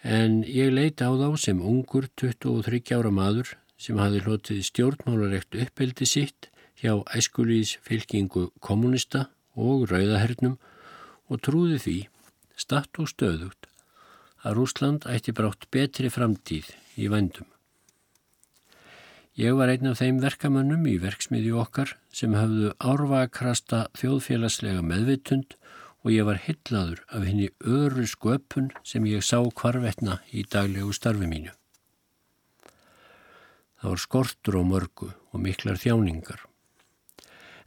[0.00, 6.08] En ég leita á þá sem ungur 23 ára maður sem hafi hlotið stjórnmálarekt uppeldi
[6.08, 6.48] sitt
[6.80, 10.56] hjá æskulís fylkingu kommunista og rauðahernum
[11.28, 11.98] og trúði því,
[12.56, 13.68] statt og stöðugt,
[14.46, 17.48] að Rúsland ætti brátt betri framtíð í vendum.
[19.36, 25.58] Ég var einn af þeim verkamannum í verksmiðju okkar sem hafðu árvakrasta þjóðfélagslega meðvitund
[26.06, 31.28] og ég var hillaður af henni öru sköpun sem ég sá hvarvetna í daglegu starfi
[31.28, 31.52] mínu.
[33.76, 36.46] Það var skortur á mörgu og miklar þjáningar.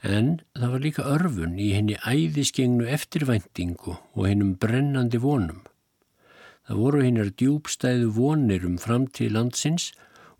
[0.01, 5.61] En það var líka örfun í henni æðiskengnu eftirvæntingu og hennum brennandi vonum.
[6.69, 9.87] Það voru hinnar djúbstæðu vonir um framtíð landsins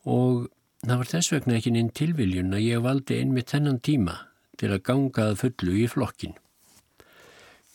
[0.06, 0.44] og
[0.84, 4.14] það var þess vegna ekki einn tilviljun að ég valdi einmitt þennan tíma
[4.62, 6.36] til að gangað fullu í flokkin.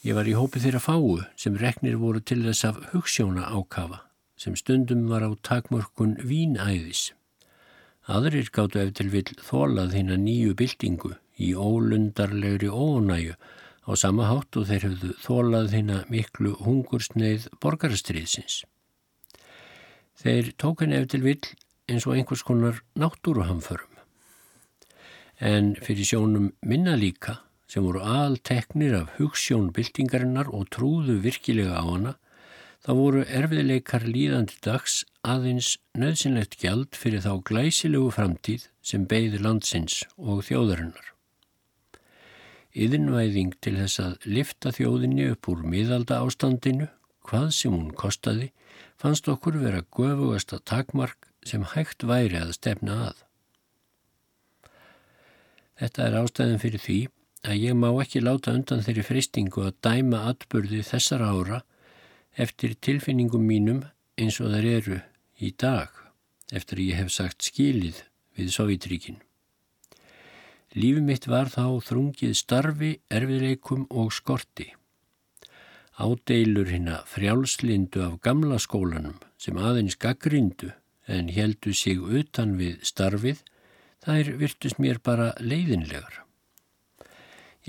[0.06, 4.04] Ég var í hópi þeirra fáu sem reknir voru til þess af hugssjóna ákafa
[4.38, 7.10] sem stundum var á takmörkun vínæðis.
[8.06, 13.34] Aðrir gáttu eftir vil þólað hinn að nýju byltingu í ólundarlegri ónæju
[13.84, 18.62] á sama hátt og þeir höfðu þólað þeina miklu hungursneið borgarastriðsins.
[20.20, 21.42] Þeir tók henni eftir vill
[21.90, 23.90] eins og einhvers konar náttúruhamförum.
[25.40, 31.84] En fyrir sjónum minna líka sem voru alteknir af hugssjón byltingarinnar og trúðu virkilega á
[31.84, 32.12] hana,
[32.84, 40.04] þá voru erfiðleikar líðandi dags aðeins nöðsynlegt gjald fyrir þá glæsilegu framtíð sem beigði landsins
[40.20, 41.13] og þjóðarinnar.
[42.74, 46.88] Yðinvæðing til þess að lifta þjóðinni upp úr miðalda ástandinu,
[47.24, 48.50] hvað sem hún kostaði,
[48.98, 53.20] fannst okkur vera göfugasta takmark sem hægt væri að stefna að.
[55.78, 56.98] Þetta er ástæðin fyrir því
[57.44, 61.60] að ég má ekki láta undan þeirri fristingu að dæma atbyrði þessar ára
[62.34, 63.82] eftir tilfinningum mínum
[64.18, 65.00] eins og þær eru
[65.38, 65.90] í dag
[66.54, 68.04] eftir ég hef sagt skilið
[68.38, 69.23] við Sovjetríkinn.
[70.74, 74.72] Lífi mitt var þá þrungið starfi, erfiðleikum og skorti.
[76.02, 80.72] Ádeilur hérna frjálslindu af gamla skólanum sem aðeins gaggrindu
[81.06, 83.44] en heldu sig utan við starfið,
[84.02, 86.24] þær virtust mér bara leiðinlegar.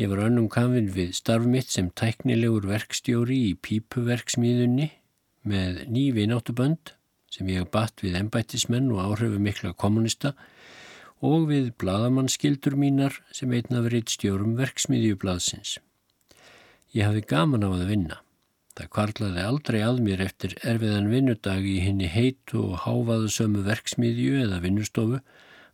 [0.02, 4.90] Ég var önnum kamfinn við starf mitt sem tæknilegur verkstjóri í pípuverksmiðunni
[5.46, 6.96] með ný vináttubönd
[7.30, 10.52] sem ég batt við embættismenn og áhrifu mikla kommunista og
[11.22, 15.80] við bladamannskildur mínar sem einna verið stjórum verksmiðjublaðsins.
[16.94, 18.22] Ég hafði gaman á að vinna.
[18.76, 24.42] Það kvarlaði aldrei að mér eftir erfiðan vinnudag í henni heitu og háfaðu sömu verksmiðju
[24.44, 25.22] eða vinnustofu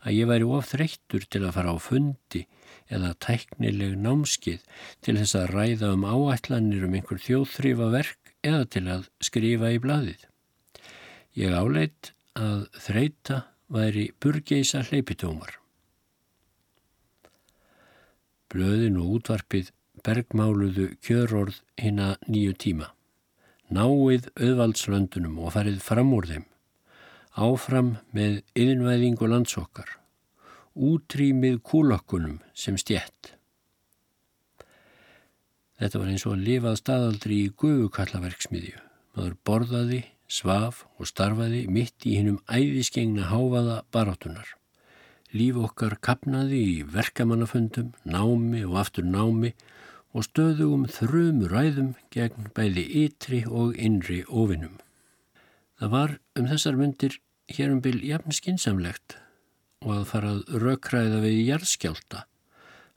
[0.01, 2.45] að ég væri of þreyttur til að fara á fundi
[2.91, 4.61] eða tæknileg námskið
[5.01, 9.81] til þess að ræða um áætlanir um einhver þjóðþrýfa verk eða til að skrifa í
[9.81, 10.25] bladið.
[11.37, 15.57] Ég áleitt að þreita væri burgeisa hleypitómar.
[18.51, 19.71] Blöðin og útvarpið
[20.03, 22.89] bergmáluðu kjörorð hinn að nýju tíma.
[23.71, 26.47] Náið auðvaldslöndunum og farið fram úr þeim.
[27.39, 29.93] Áfram með yðinvæðing og landsokkar.
[30.75, 33.37] Útrýmið kúlokkunum sem stjætt.
[35.79, 38.81] Þetta var eins og að lifað staðaldri í guðukallaverksmiðju.
[39.15, 44.47] Maður borðaði, svaf og starfaði mitt í hinnum æðiskengna háfaða barátunar.
[45.35, 49.53] Líf okkar kapnaði í verkamannaföndum, námi og aftur námi
[50.11, 54.79] og stöðugum þrumur ræðum gegn bæði ytri og innri ofinum.
[55.79, 57.19] Það var um þessar myndir
[57.51, 59.15] hérum byl jafn skinsamlegt
[59.81, 62.25] og að farað rökræða við jarðskjálta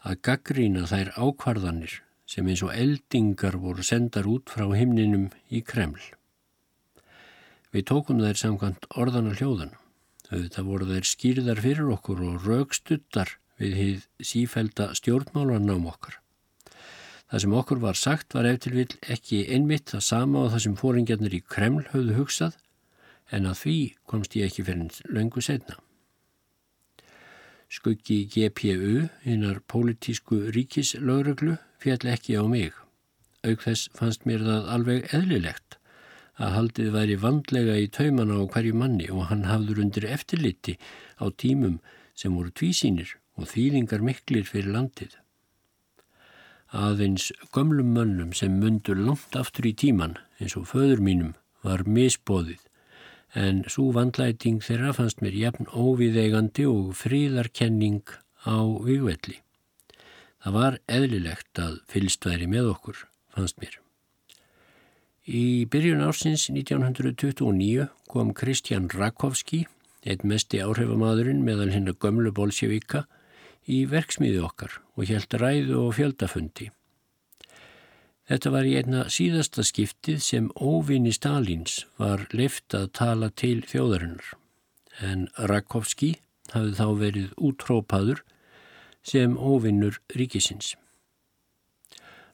[0.04, 6.02] að gaggrína þær ákvarðanir sem eins og eldingar voru sendar út frá himninum í Kreml.
[7.74, 9.72] Við tókum þær samkvæmt orðan og hljóðan.
[10.30, 16.20] Það voru þær skýrðar fyrir okkur og raukstuttar við hið sífælda stjórnmálanám okkar.
[17.26, 20.78] Það sem okkur var sagt var eftir vil ekki einmitt það sama á það sem
[20.78, 22.58] fóringjarnir í Kreml höfðu hugsað
[23.34, 25.80] en að því komst ég ekki fyrir löngu setna.
[27.74, 32.70] Skuggi GPU, hinnar pólitísku ríkislauröglu, fjall ekki á mig.
[33.42, 35.80] Auk þess fannst mér það alveg eðlilegt
[36.40, 40.78] að haldið væri vandlega í taumana á hverju manni og hann hafður undir eftirliti
[41.22, 41.78] á tímum
[42.14, 45.14] sem voru tvísýnir og þýðingar miklir fyrir landið.
[46.74, 52.62] Aðeins gömlum mönnum sem mundur langt aftur í tíman eins og föður mínum var misbóðið
[53.34, 58.02] en svo vandlæting þeirra fannst mér jafn óviðeigandi og fríðarkenning
[58.46, 59.40] á vývelli.
[60.44, 63.83] Það var eðlilegt að fylst væri með okkur, fannst mér.
[65.24, 69.62] Í byrjun ársins 1929 kom Kristján Rakovski,
[70.04, 73.06] eitt mesti áhrifamadurinn meðal hennar gömlu bolsjevika,
[73.64, 76.68] í verksmiði okkar og helt ræðu og fjöldafundi.
[78.28, 84.36] Þetta var í einna síðasta skiptið sem óvinni Stalins var leift að tala til þjóðarinnar,
[85.00, 86.18] en Rakovski
[86.52, 88.24] hafði þá verið útrópaður
[89.00, 90.74] sem óvinnur ríkisins.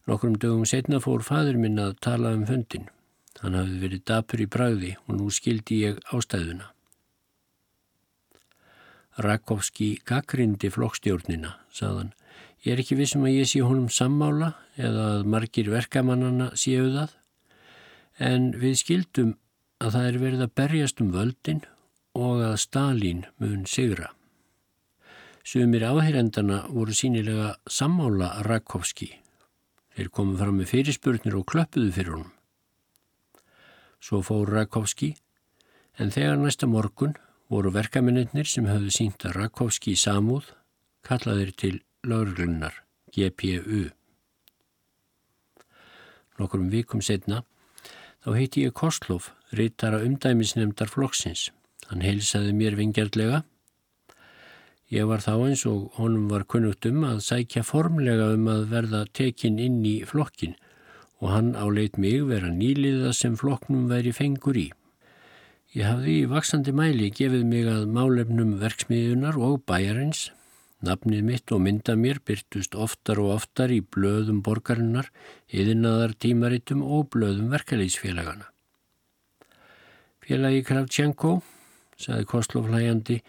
[0.09, 2.89] Nokkrum dögum setna fór fadur minn að tala um fundin.
[3.41, 6.71] Hann hafði verið dapur í bræði og nú skildi ég ástæðuna.
[9.21, 12.15] Rakovski gaggrindi flokkstjórnina, saðan.
[12.65, 17.15] Ég er ekki vissum að ég sé honum sammála eða að margir verkamannana séu það,
[18.21, 19.35] en við skildum
[19.81, 21.63] að það er verið að berjast um völdin
[22.17, 24.13] og að Stalin mun sigra.
[25.45, 29.20] Sumir áheyrendana voru sínilega sammála Rakovski
[30.01, 32.31] Þeir komum fram með fyrirspurnir og klöppuðu fyrir honum.
[34.01, 35.11] Svo fór Rakovski,
[36.01, 37.13] en þegar næsta morgun
[37.53, 40.55] voru verkamennir sem höfðu sínt að Rakovski í samúð
[41.05, 41.75] kallaðir til
[42.09, 42.79] laurglunnar
[43.13, 43.91] GPU.
[46.41, 47.43] Nokkurum vikum setna
[48.25, 51.51] þá heiti ég Kostlov, reytara umdæmisnemdar flokksins.
[51.93, 53.43] Hann heilsaði mér vingjarlega
[54.91, 59.05] Ég var þá eins og honum var kunnugt um að sækja formlega um að verða
[59.15, 60.57] tekin inn í flokkin
[61.21, 64.71] og hann áleit mig vera nýliða sem flokknum væri fengur í.
[65.77, 70.31] Ég hafði í vaksandi mæli gefið mig að málefnum verksmiðunar og bæjarins.
[70.83, 75.11] Nafnið mitt og mynda mér byrtust oftar og oftar í blöðum borgarinnar,
[75.53, 78.49] yðinnaðar tímaritum og blöðum verkefliðsfélagana.
[80.25, 81.37] Félagi Kravtjenko,
[82.01, 83.21] saði Kostlov hlæjandi,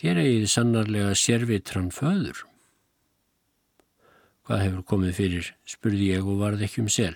[0.00, 2.44] Þér eigið sannarlega sérvitran föður.
[4.46, 7.14] Hvað hefur komið fyrir, spurði ég og varð ekki um sel.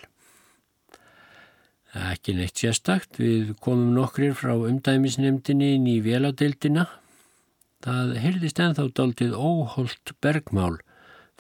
[1.97, 6.85] Ekki neitt sérstakt, við komum nokkrir frá umdæmisnemdini inn í veladeildina.
[7.83, 10.77] Það heyrðist enþá daldið óholt bergmál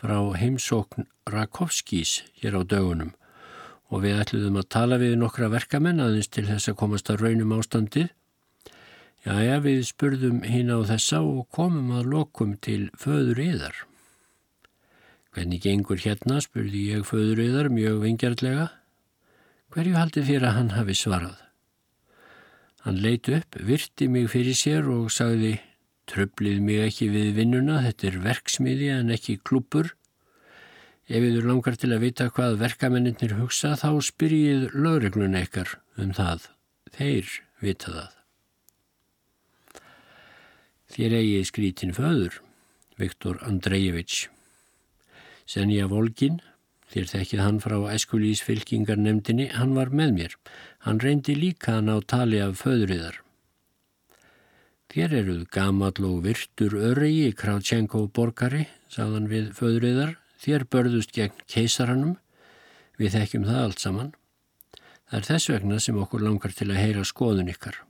[0.01, 3.14] frá heimsókn Rakovskís hér á dögunum
[3.91, 7.55] og við ætluðum að tala við nokkra verkamenn aðeins til þess að komast að raunum
[7.57, 8.11] ástandið
[9.26, 13.80] Jæja, við spurðum hinn á þessa og komum að lokum til föður yðar.
[15.34, 18.68] Hvernig gengur hérna, spurði ég föður yðar mjög vingjartlega.
[19.74, 21.40] Hverju haldi fyrir að hann hafi svarað?
[22.86, 25.56] Hann leit upp, virti mig fyrir sér og sagði
[26.06, 29.90] Tröflið mig ekki við vinnuna, þetta er verksmiði en ekki klúpur.
[31.10, 36.46] Ef þið langar til að vita hvað verkamennir hugsa þá spyrjið lögreglun ekkar um það.
[36.94, 38.15] Þeir vita það.
[40.93, 42.41] Þér eigi skrítin föður,
[43.01, 44.28] Viktor Andrejević.
[45.47, 46.41] Senja Volgin,
[46.93, 50.37] þér þekkið hann frá æskulísfylkingar nefndinni, hann var með mér.
[50.87, 53.22] Hann reyndi líka hann á tali af föðuriðar.
[54.95, 60.14] Þér eruð gamall og virtur öregi Kravtjenko borgari, sagðan við föðuriðar.
[60.41, 62.14] Þér börðust gegn keisaranum.
[62.97, 64.14] Við þekkjum það allt saman.
[65.11, 67.82] Það er þess vegna sem okkur langar til að heyra skoðun ykkar.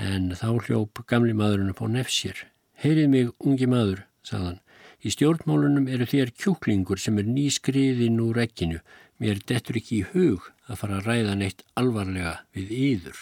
[0.00, 2.46] En þá hljóp gamli maðurinn upp á nefsir.
[2.82, 4.58] Heyrið mig, ungi maður, sagðan.
[5.04, 8.80] Í stjórnmálunum eru þér kjúklingur sem er nýskriðin úr ekkinu.
[9.20, 13.18] Mér dettur ekki í hug að fara að ræða neitt alvarlega við yður.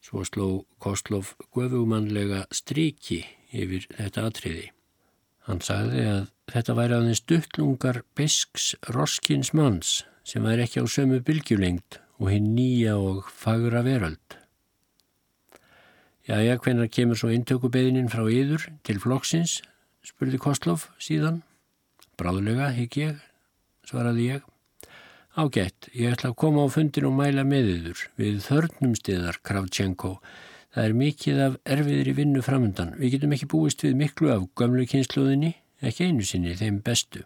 [0.00, 0.46] Svo sló
[0.82, 4.68] Kostlov guðvumannlega striki yfir þetta atriði.
[5.46, 11.20] Hann sagði að þetta væri aðeins duttlungar besks roskins manns sem væri ekki á sömu
[11.26, 14.36] bylgjulengt og hinn nýja og fagra veröld.
[16.28, 19.62] Jæja, hvenar kemur svo intökubeðinin frá yður til flokksins,
[20.04, 21.40] spurði Kostlov síðan.
[22.20, 23.16] Bráðlega, higg ég,
[23.88, 24.44] svaraði ég.
[25.40, 30.18] Ágætt, ég ætla að koma á fundin og mæla með yður við þörnum stiðar, Kravtjenko.
[30.70, 32.94] Það er mikið af erfiðri vinnu framöndan.
[33.00, 37.24] Við getum ekki búist við miklu af gömlu kynsluðinni, ekki einu sinni, þeim bestu.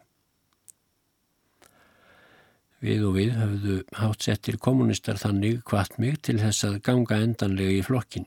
[2.84, 7.78] Við og við höfðu hátt settir kommunistar þannig hvart mig til þess að ganga endanlega
[7.78, 8.26] í flokkin.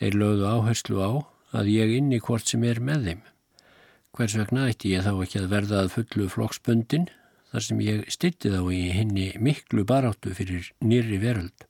[0.00, 1.10] Þeir lögðu áherslu á
[1.60, 3.20] að ég inni hvort sem er með þeim.
[4.16, 7.10] Hvers vegna ætti ég þá ekki að verða að fullu flokksbundin
[7.50, 11.68] þar sem ég stytti þá í henni miklu baráttu fyrir nýri veröld.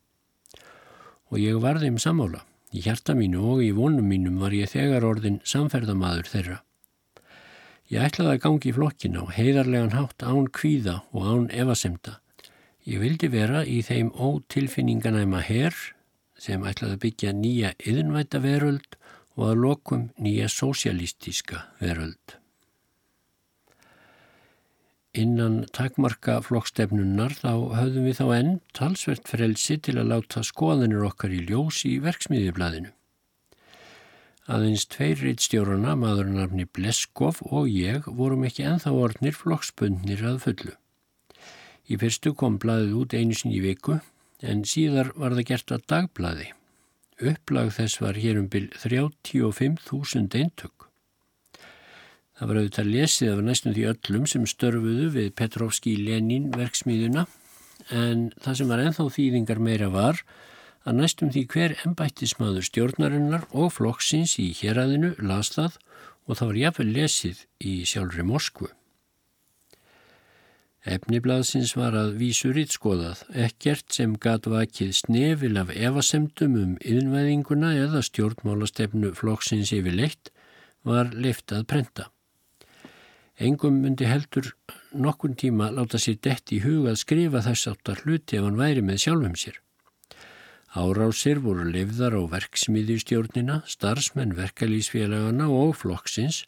[1.34, 2.44] Og ég var þeim samála.
[2.70, 6.60] Í hjarta mínu og í vonum mínum var ég þegar orðin samferðamadur þeirra.
[7.90, 12.20] Ég ætlaði að gangi í flokkin á heiðarlegan hátt án kvíða og án evasemta.
[12.86, 15.74] Ég vildi vera í þeim ótilfinninganæma herr
[16.38, 18.94] sem ætlaði að byggja nýja yðinvæta veröld
[19.34, 22.36] og að lokum nýja sósialistíska veröld.
[25.18, 31.34] Innan takmarka flokkstefnunnar þá höfðum við þá enn talsvert frelsi til að láta skoðanir okkar
[31.34, 32.94] í ljós í verksmiðjublaðinu.
[34.48, 40.76] Aðeins tveir reittstjórarna, maðurnarfni Bleskov og ég, vorum ekki enþá orðnir flokksbundnir að fullu.
[41.90, 43.98] Í fyrstu kom blaðið út einu sinni í viku
[44.40, 46.48] en síðar var það gert að dagblaði.
[47.20, 50.86] Upplag þess var hér um byrj 35.000 eintök.
[52.38, 57.26] Það var auðvitað lesið af næstum því öllum sem störfuðu við Petrovski Lenin verksmiðuna
[57.92, 60.22] en það sem var enþá þýðingar meira var
[60.86, 65.78] að næstum því hver ennbættismadur stjórnarinnar og flokksins í héræðinu las það
[66.26, 68.70] og það var jafnvel lesið í sjálfri Moskvu.
[70.88, 78.00] Efniblaðsins var að vísu rittskoðað, ekkert sem gat vakið snefil af evasemdum um yðinvæðinguna eða
[78.06, 80.32] stjórnmálastefnu flokksins yfir leitt
[80.88, 82.08] var leiftað prenta.
[83.36, 84.54] Engum myndi heldur
[84.92, 88.80] nokkun tíma láta sér dett í huga að skrifa þess áttar hluti ef hann væri
[88.84, 89.60] með sjálfum sér.
[90.70, 96.44] Árásir voru lifðar á verksmiðjustjórnina, starfsmenn verkalýsfélagana og flokksins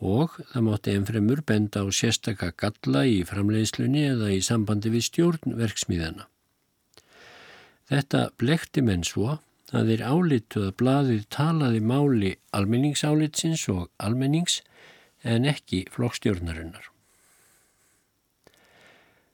[0.00, 5.58] og það mátti ennfremur benda á sérstakka galla í framleiðslunni eða í sambandi við stjórn
[5.60, 6.24] verksmiðjana.
[7.92, 9.36] Þetta blekti menn svo
[9.76, 14.62] að þeir álitu að bladið talaði máli almenningsálitsins og almennings
[15.20, 16.88] en ekki flokkstjórnarinnar.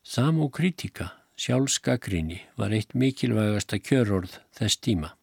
[0.03, 5.15] Samokritika, sjálfskakrini, var eitt mikilvægasta kjörorð þess tíma.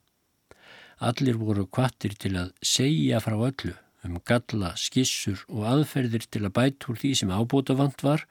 [1.00, 3.76] Allir voru kvattir til að segja frá öllu
[4.08, 8.26] um galla, skissur og aðferðir til að bæta úr því sem ábúta vant var,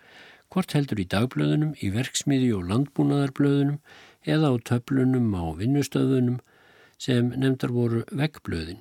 [0.49, 3.81] hvort heldur í dagblöðunum, í verksmiði og landbúnaðarblöðunum
[4.24, 6.41] eða á töflunum á vinnustöðunum
[6.99, 8.81] sem nefndar voru veggblöðin.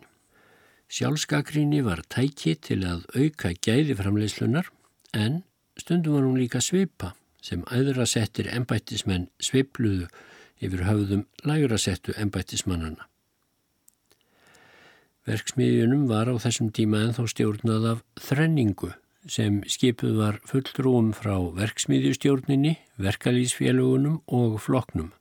[0.87, 4.71] Sjálfskakrinni var tæki til að auka gæði framleyslunar
[5.13, 5.41] en
[5.75, 7.13] stundum var hún líka svipa
[7.47, 10.07] sem æðra settir ennbættismenn svipluðu
[10.63, 13.07] yfir höfðum lægra settu ennbættismannana.
[15.27, 18.93] Verksmiðjunum var á þessum tíma en þá stjórnað af þrenningu
[19.27, 25.11] sem skipuð var fulltrúum frá verksmiðjustjórninni, verkalýsfélagunum og floknum.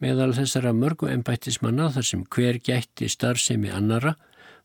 [0.00, 4.16] Meðal þessara mörgu ennbættismanna þar sem hver gætti starfsemi annara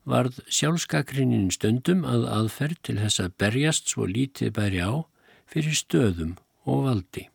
[0.08, 5.04] varð sjálfskakrinnin stundum að aðferð til þess að berjast svo lítið bæri á
[5.48, 6.36] fyrir stöðum
[6.68, 7.28] og valdi.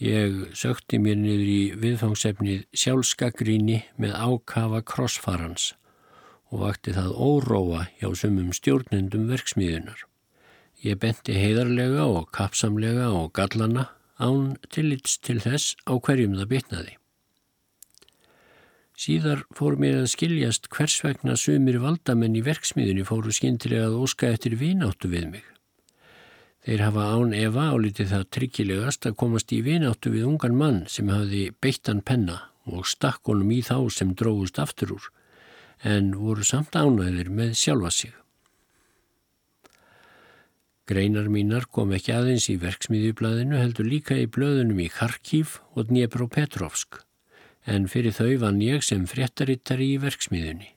[0.00, 5.74] Ég sökti mér niður í viðfangsefnið sjálfskagríni með ákafa krossfarans
[6.50, 10.06] og vakti það óróa hjá sumum stjórnendum verksmiðunar.
[10.80, 16.96] Ég benti heiðarlega og kapsamlega og gallana án tillits til þess á hverjum það bitnaði.
[19.00, 24.32] Síðar fór mér að skiljast hvers vegna sumir valdamenn í verksmiðunni fóru skindilega að óska
[24.32, 25.46] eftir vináttu við mig.
[26.60, 31.08] Þeir hafa án Eva álítið það tryggilegast að komast í vináttu við ungan mann sem
[31.08, 32.36] hafði beittan penna
[32.68, 35.06] og stakk honum í þá sem dróðust aftur úr,
[35.80, 38.12] en voru samt ánæðir með sjálfa sig.
[40.90, 46.98] Greinar mínar kom ekki aðeins í verksmiðjublaðinu heldur líka í blöðunum í Kharkiv og Dnepropetrovsk,
[47.64, 50.74] en fyrir þau vann ég sem fréttarittari í verksmiðjunni.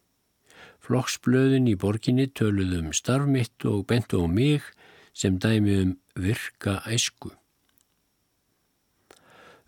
[0.84, 4.70] Flokksblöðin í borginni töluðum um starfmitt og bentu á mig
[5.14, 7.32] sem dæmi um virka æsku.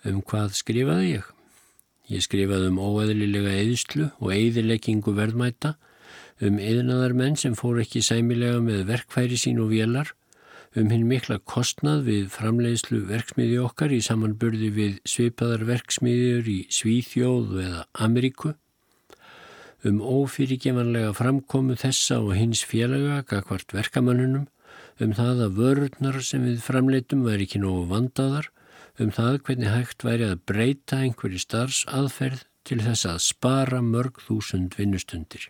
[0.06, 1.32] Um hvað skrifaði ég?
[2.14, 5.74] Ég skrifaði um óeðlilega eðslu og eðileggingu verðmæta,
[6.44, 10.12] um eðnaðarmenn sem fór ekki sæmilega með verkfæri sín og vélar,
[10.76, 17.62] um hinn mikla kostnað við framleiðslu verksmiði okkar í samanburði við svipaðar verksmiðjur í Svíþjóðu
[17.64, 18.54] eða Ameríku,
[19.86, 24.50] um ófyrirgemanlega framkomu þessa og hins félaga gagvart verkamannunum,
[25.04, 28.52] um það að vörurnar sem við framleitum væri ekki nógu vandaðar,
[29.00, 34.22] um það hvernig hægt væri að breyta einhverju starfs aðferð til þess að spara mörg
[34.26, 35.50] þúsund vinnustundir.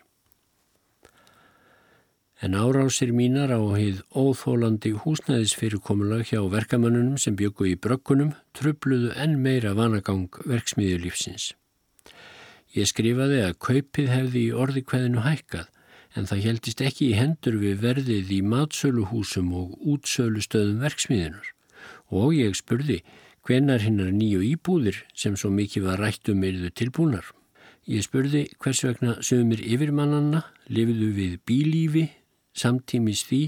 [2.44, 9.38] En árásir mínar á heið óþólandi húsnæðisfyrirkomulag hjá verkamannunum sem byggu í brökkunum trubluðu enn
[9.40, 11.54] meira vanagang verksmiðjulífsins.
[12.76, 15.70] Ég skrifaði að kaupið hefði í orði hverðinu hækkað
[16.16, 21.52] en það heldist ekki í hendur við verðið í matsöluhúsum og útsölustöðum verksmiðinar
[22.10, 23.02] og ég spurði
[23.46, 27.26] hvenar hinnar nýju íbúðir sem svo mikið var rætt um erðu tilbúnar.
[27.86, 32.08] Ég spurði hvers vegna sögumir yfirmannanna lifiðu við bílífi
[32.56, 33.42] samtímis því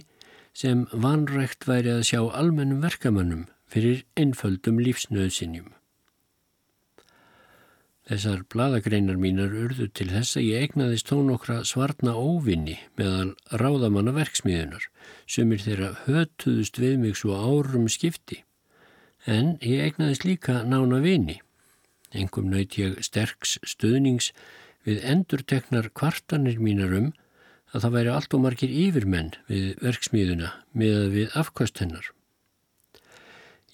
[0.55, 5.78] sem vanrægt væri að sjá almennum verkamannum fyrir einföldum lífsnöðsinjum.
[8.09, 14.15] Þessar bladagreinar mínar urðu til þess að ég egnaðist þó nokkra svarna óvinni meðal ráðamanna
[14.17, 14.87] verksmiðunar,
[15.29, 18.41] sumir þeirra hötuðust við mig svo árum skipti.
[19.29, 21.37] En ég egnaðist líka nána vini.
[22.17, 24.33] Engum nöyt ég sterks stöðnings
[24.89, 27.11] við endurteknar kvartanir mínar um
[27.75, 32.07] að það væri allt og margir yfirmenn við verksmiðuna með við afkvöst hennar.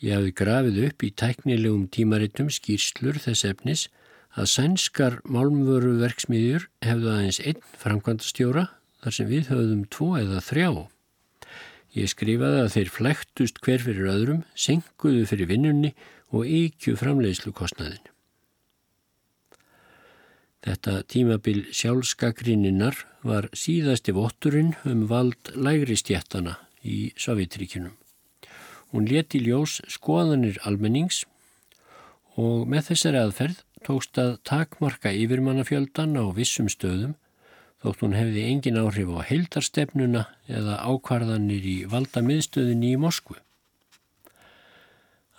[0.02, 3.86] Ég hafði grafið upp í tæknilegum tímaritum skýrslur þess efnis
[4.34, 8.66] að sænskar málmvöru verksmiðjur hefðu aðeins einn framkvæmdastjóra
[9.04, 10.70] þar sem við höfðum tvo eða þrjá.
[11.94, 15.92] Ég skrifaði að þeir flæktust hver fyrir öðrum, senkuðu fyrir vinnunni
[16.34, 18.02] og ykju framleiðslukostnaðin.
[20.64, 27.92] Þetta tímabil sjálfskakrinninnar var síðasti votturinn um vald lægri stjættana í Sovjetríkinum.
[28.90, 31.22] Hún leti ljós skoðanir almennings
[32.40, 37.14] og með þessari aðferð tókst að takmarka yfirmannafjöldan á vissum stöðum
[37.84, 43.36] þótt hún hefði engin áhrif á heildarstefnuna eða ákvarðanir í valda miðstöðinni í Moskvu.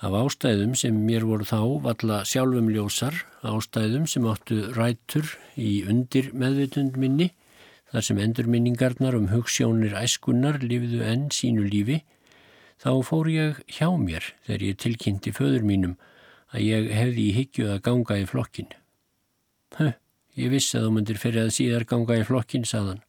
[0.06, 6.30] Af ástæðum sem mér voru þá valla sjálfum ljósar, ástæðum sem áttu rætur í undir
[6.38, 7.32] meðvitund minni,
[7.89, 12.04] þar sem endurminningarnar um hugssjónir æskunnar lifiðu enn sínu lífi,
[12.78, 15.96] þá fór ég hjá mér þegar ég tilkynnti föður mínum
[16.56, 18.72] að ég hefði í higgju að ganga í flokkin.
[19.76, 19.91] Höh,
[20.39, 23.03] ég vissi að þú myndir fyrir að síðar ganga í flokkin, saðan.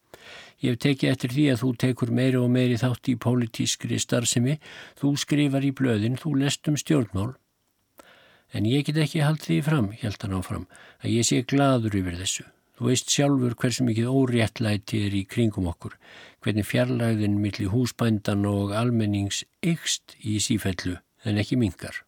[0.64, 4.56] Ég hef tekið eftir því að þú tekur meiri og meiri þátt í pólitískri starfsemi,
[4.98, 7.34] þú skrifar í blöðin, þú lest um stjórnmál.
[8.56, 10.68] En ég get ekki haldið því fram, held hann áfram,
[11.04, 12.46] að ég sé gladur yfir þessu.
[12.76, 15.94] Þú veist sjálfur hversu mikið óréttlæti er í kringum okkur,
[16.44, 22.05] hvernig fjarlæðin millir húsbændan og almennings ykst í sífellu en ekki mingar.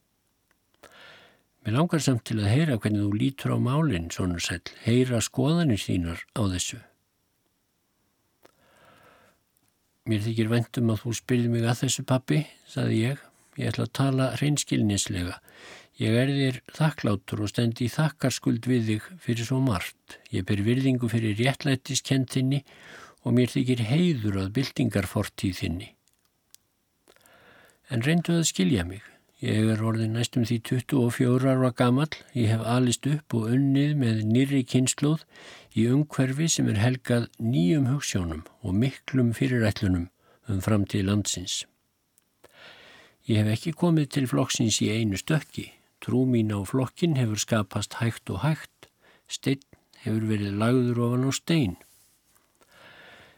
[1.68, 5.82] Mér langar samt til að heyra hvernig þú lítur á málinn, svona sæl, heyra skoðanir
[5.82, 6.78] þínar á þessu.
[10.08, 12.38] Mér þykir vendum að þú spyrði mig að þessu pappi,
[12.72, 13.20] saði ég.
[13.60, 15.36] Ég ætla að tala hreinskilnislega.
[16.00, 20.16] Ég er þér þakklátur og stendi í þakkarskuld við þig fyrir svo margt.
[20.32, 22.62] Ég ber virðingu fyrir réttlættiskentinni
[23.28, 25.92] og mér þykir heiður að byltingarfortíð þinni.
[27.92, 29.04] En reyndu að skilja mig.
[29.38, 32.10] Ég er orðin næstum því 24 ára gammal.
[32.34, 35.20] Ég hef alist upp og unnið með nýri kynnslóð
[35.78, 40.08] í umhverfi sem er helgað nýjum hugssjónum og miklum fyrirætlunum
[40.50, 41.60] um framtíð landsins.
[43.30, 45.68] Ég hef ekki komið til flokksins í einu stökki.
[46.02, 48.88] Trú mín á flokkin hefur skapast hægt og hægt,
[49.30, 49.62] stein
[50.02, 51.76] hefur verið lagður ofan á stein.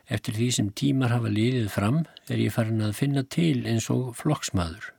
[0.09, 4.15] Eftir því sem tímar hafa liðið fram er ég farin að finna til eins og
[4.17, 4.95] flokksmaður.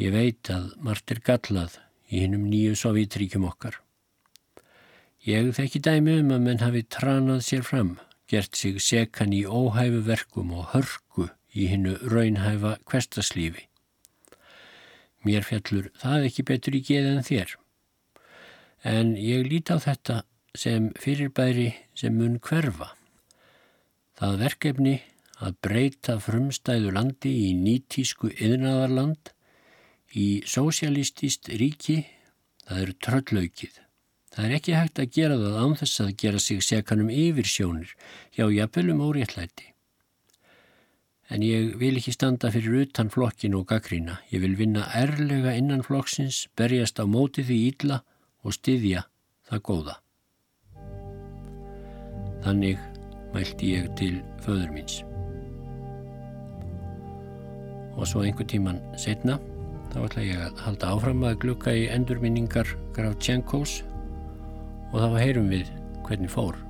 [0.00, 1.74] Ég veit að margt er gallað
[2.08, 3.74] í hinnum nýju sovítríkjum okkar.
[5.28, 7.90] Ég þekki dæmi um að menn hafi tranað sér fram,
[8.24, 13.66] gert sig sekan í óhæfu verkum og hörku í hinnu raunhæfa kvestaslífi.
[15.28, 17.52] Mér fjallur það ekki betur í geð en þér.
[18.88, 20.22] En ég líti á þetta
[20.56, 22.94] sem fyrirbæri sem mun hverfa.
[24.16, 24.94] Það verkefni
[25.44, 29.34] að breyta frumstæðu landi í nýtísku yðnaðarland
[30.16, 32.02] í sósialistist ríki,
[32.66, 33.80] það eru tröllaukið.
[34.30, 37.94] Það er ekki hægt að gera það án þess að gera sig sekanum yfir sjónir
[38.36, 39.72] hjá jafnvelum óréttlæti.
[41.30, 44.18] En ég vil ekki standa fyrir utan flokkin og gaggrína.
[44.34, 48.00] Ég vil vinna erlega innan flokksins, berjast á móti því ílla
[48.42, 49.04] og styðja
[49.50, 49.94] það góða.
[52.46, 52.82] Þannig
[53.34, 55.02] mælti ég til föður míns.
[57.98, 59.38] Og svo einhver tíman setna
[59.90, 63.80] þá ætla ég að halda áfram að glukka í endurminningar Graf Tjenkós
[64.90, 65.70] og þá heyrum við
[66.06, 66.69] hvernig fór.